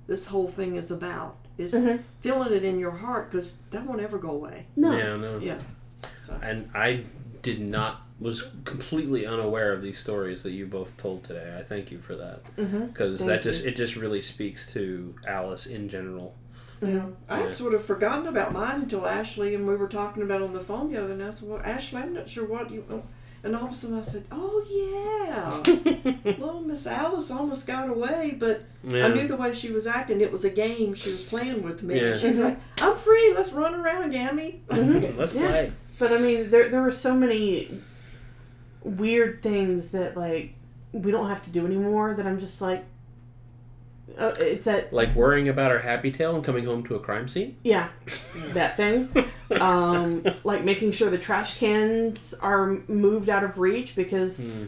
[0.08, 2.00] this whole thing is about is Mhm.
[2.20, 4.66] feeling it in your heart because that won't ever go away.
[4.76, 4.92] No.
[4.98, 5.38] Yeah, no.
[5.38, 5.60] Yeah.
[6.22, 7.04] So And I
[7.42, 11.56] did not was completely unaware of these stories that you both told today.
[11.58, 12.88] I thank you for that Mhm.
[12.92, 13.70] because Thank that just you.
[13.70, 16.36] it just really speaks to Alice in general.
[16.82, 17.06] yeah.
[17.30, 17.46] I Yeah.
[17.46, 20.54] had sort of forgotten about mine until Ashley and we were talking about it on
[20.54, 21.28] the phone the other night.
[21.28, 23.04] I said, "Well, Ashley, I'm not sure what you." oh,"
[23.42, 25.62] And all of a sudden I said, "Oh yeah,
[26.26, 29.06] little Miss Alice almost got away, but Yeah.
[29.08, 30.20] I knew the way she was acting.
[30.20, 32.00] It was a game she was playing with me.
[32.02, 32.18] Yeah.
[32.18, 33.34] She was like, "I'm free.
[33.34, 35.48] Let's run around, Gammy." Let's Yeah.
[35.48, 35.72] play.
[36.00, 37.80] But I mean, there there were so many
[38.84, 40.54] weird things that like
[40.92, 42.14] we don't have to do anymore.
[42.16, 42.84] That I'm just like,
[44.18, 47.28] uh, it's that Like worrying about our happy tail and coming home to a crime
[47.28, 47.58] scene.
[47.64, 47.90] yeah,
[48.54, 49.10] that thing.
[49.60, 54.66] Um, like making sure the trash cans are moved out of reach because Hmm.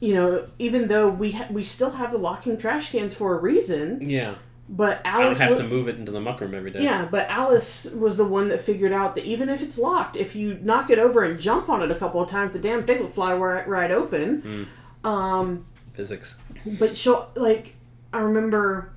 [0.00, 3.40] you know even though we ha- we still have the locking trash cans for a
[3.40, 4.34] reason, Yeah.
[4.68, 6.82] But Alice I have to move it into the muck room every day.
[6.82, 10.34] Yeah, but Alice was the one that figured out that even if it's locked, if
[10.34, 13.00] you knock it over and jump on it a couple of times, the damn thing
[13.00, 14.66] will fly right, right open.
[15.04, 16.36] Um, Physics.
[16.78, 17.74] but she'll like,
[18.12, 18.92] I remember,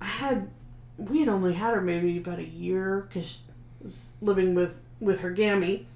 [0.00, 0.48] I had,
[0.96, 3.42] we had only had her maybe about a year because
[3.82, 5.86] was living with with her gammy,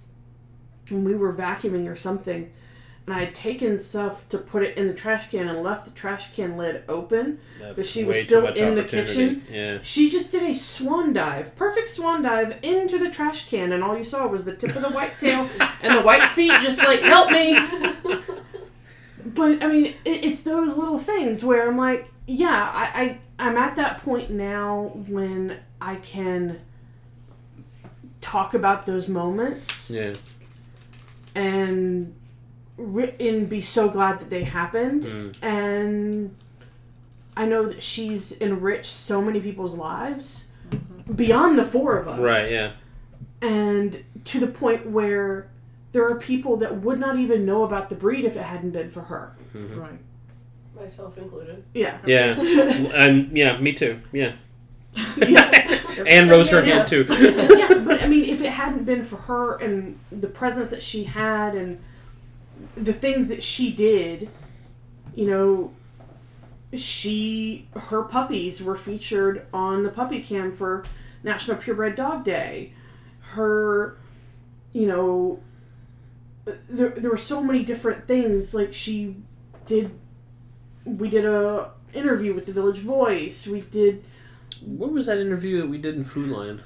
[0.89, 2.53] and we were vacuuming or something,
[3.07, 5.93] and I had taken stuff to put it in the trash can and left the
[5.93, 7.39] trash can lid open.
[7.61, 9.45] That's she was still in the kitchen.
[9.51, 9.79] Yeah.
[9.83, 13.97] She just did a swan dive, perfect swan dive into the trash can, and all
[13.97, 15.49] you saw was the tip of the white tail
[15.83, 17.57] and the white feet, just like help me.
[19.25, 23.57] But I mean, it, it's those little things where I'm like, yeah, I, I I'm
[23.57, 26.61] at that point now when I can
[28.21, 30.15] talk about those moments Yeah.
[31.35, 32.15] and
[32.77, 35.35] re- and be so glad that they happened Mm.
[35.43, 36.37] and
[37.37, 40.47] I know that she's enriched so many people's lives
[41.15, 42.19] beyond the four of us.
[42.19, 42.51] Right.
[42.51, 42.71] Yeah.
[43.43, 45.49] And to the point where
[45.93, 48.91] there are people that would not even know about the breed if it hadn't been
[48.91, 49.33] for her.
[49.55, 49.99] Right.
[50.75, 51.63] myself included.
[51.75, 51.99] Yeah.
[52.07, 52.39] Yeah.
[52.95, 54.01] and yeah, me too.
[54.13, 54.33] Yeah.
[55.19, 55.51] Yeah.
[56.07, 56.77] and rose her Yeah.
[56.77, 57.07] hand too.
[57.09, 61.05] yeah, but I mean, if it hadn't been for her and the presence that she
[61.05, 61.79] had and
[62.77, 64.29] the things that she did,
[65.15, 65.73] you know,
[66.77, 70.85] she her puppies were featured on the puppy cam for
[71.23, 72.73] National Purebred Dog Day.
[73.31, 73.97] her,
[74.73, 75.41] you know,
[76.69, 78.55] there, there were so many different things.
[78.55, 79.17] Like she
[79.67, 79.99] did,
[80.85, 83.47] we did a interview with the Village Voice.
[83.47, 84.05] We did
[84.65, 86.63] What was that interview that we did in Food Lion?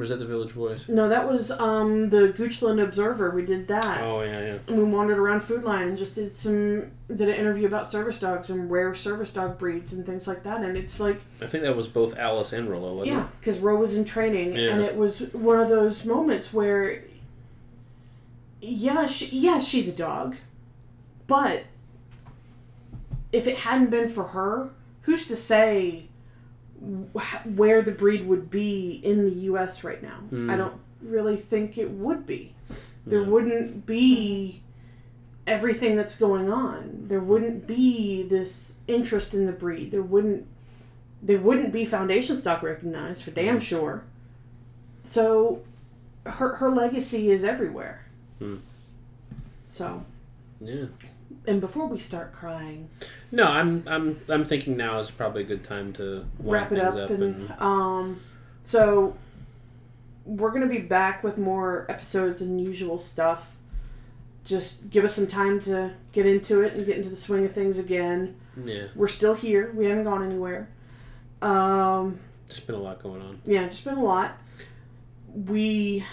[0.00, 0.88] Or was that the Village Voice?
[0.88, 3.30] no, that was um the Goochland Observer.
[3.30, 4.00] We did that.
[4.02, 4.58] Oh yeah, yeah.
[4.66, 8.18] And we wandered around Food Lion and just did some did an interview about service
[8.18, 10.62] dogs and rare service dog breeds and things like that.
[10.62, 13.76] And it's like I think that was both Alice and Rollo, wasn't yeah, because Ro
[13.76, 14.70] was in training, Yeah.
[14.70, 17.02] and it was one of those moments where,
[18.62, 20.36] yeah, she, yeah, she's a dog,
[21.26, 21.64] but
[23.32, 24.70] if it hadn't been for her,
[25.02, 26.06] who's to say
[26.80, 29.84] where the breed would be in the U.S.
[29.84, 30.16] right now?
[30.30, 30.50] Hmm.
[30.50, 32.54] I don't really think it would be.
[33.06, 33.28] There Yeah.
[33.28, 34.62] wouldn't be
[35.46, 37.04] everything that's going on.
[37.08, 39.90] There wouldn't be this interest in the breed.
[39.90, 40.46] There wouldn't
[41.22, 44.04] there wouldn't be foundation stock recognized for damn sure.
[45.04, 45.62] So
[46.24, 48.06] her her legacy is everywhere.
[48.38, 48.56] Hmm.
[49.68, 50.04] So?
[50.60, 50.86] Yeah.
[51.46, 52.88] And before we start crying,
[53.32, 56.96] No, I'm I'm I'm thinking now is probably a good time to wrap it things
[56.96, 58.20] up, and, um
[58.64, 59.16] so
[60.24, 63.56] we're gonna be back with more episodes and usual stuff.
[64.44, 67.52] Just give us some time to get into it and get into the swing of
[67.52, 68.36] things again.
[68.64, 69.72] yeah, We're still here.
[69.74, 70.68] We haven't gone anywhere.
[71.42, 73.40] Um, there's been a lot going on.
[73.44, 74.36] yeah, just been a lot.
[75.32, 76.04] We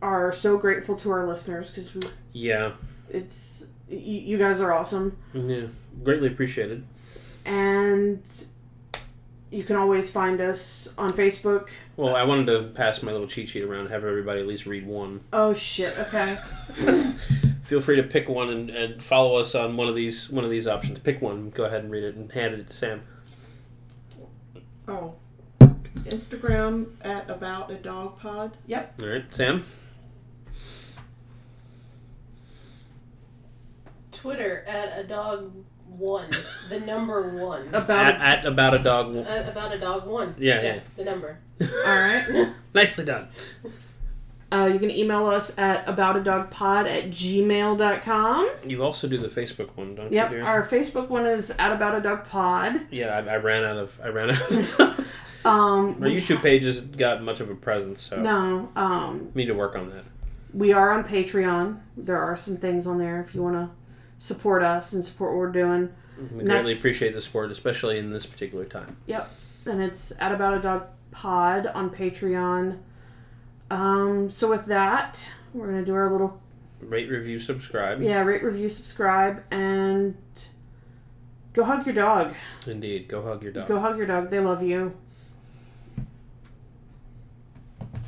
[0.00, 2.00] are so grateful to our listeners because we
[2.32, 2.72] Yeah,
[3.12, 5.66] it's y- you guys are awesome yeah,
[6.02, 6.84] greatly appreciated.
[7.44, 8.22] and
[9.50, 13.48] you can always find us on facebook Well, I wanted to pass my little cheat
[13.50, 15.20] sheet around, have everybody at least read one.
[15.32, 16.38] oh shit okay
[17.62, 20.50] Feel free to pick one and, and follow us on one of these one of
[20.50, 20.98] these options.
[20.98, 23.02] Pick one, go ahead and read it, and hand it to Sam.
[24.86, 25.14] Oh.
[26.04, 28.56] Instagram at about a dog pod.
[28.66, 29.00] Yep.
[29.00, 29.64] All right, Sam.
[34.22, 35.52] Twitter at a dog
[35.88, 36.30] one,
[36.70, 37.68] the number one.
[37.74, 39.16] about At, at about a dog.
[39.16, 40.34] At about a dog one.
[40.38, 40.78] Yeah, yeah.
[40.96, 41.38] The number.
[41.60, 43.28] all right Nicely done.
[44.52, 49.94] uh, you can email us at aboutadogpod at gmail.com You also do the Facebook one,
[49.94, 50.36] don't yep you?
[50.38, 50.46] dear?
[50.46, 54.00] our facebook one is at about a dog pod Yeah, I, I ran out of
[54.02, 55.44] I ran out of stuff.
[55.46, 59.42] um Our we YouTube page has got much of a presence, so no um we
[59.42, 60.04] need to work on that.
[60.54, 63.70] we are on patreon there are some things on there if you want to
[64.22, 65.88] support us and support what we're doing
[66.32, 68.96] We greatly appreciate the support, especially in this particular time.
[69.06, 69.28] Yep.
[69.66, 72.78] And it's at about a dog pod on patreon
[73.70, 76.40] um so with that we're gonna do our little
[76.80, 78.00] Rate, review, subscribe.
[78.00, 80.16] yeah rate review subscribe and
[81.52, 82.34] go hug your dog
[82.66, 83.68] Indeed, go hug your dog.
[83.68, 84.94] go hug your dog they love you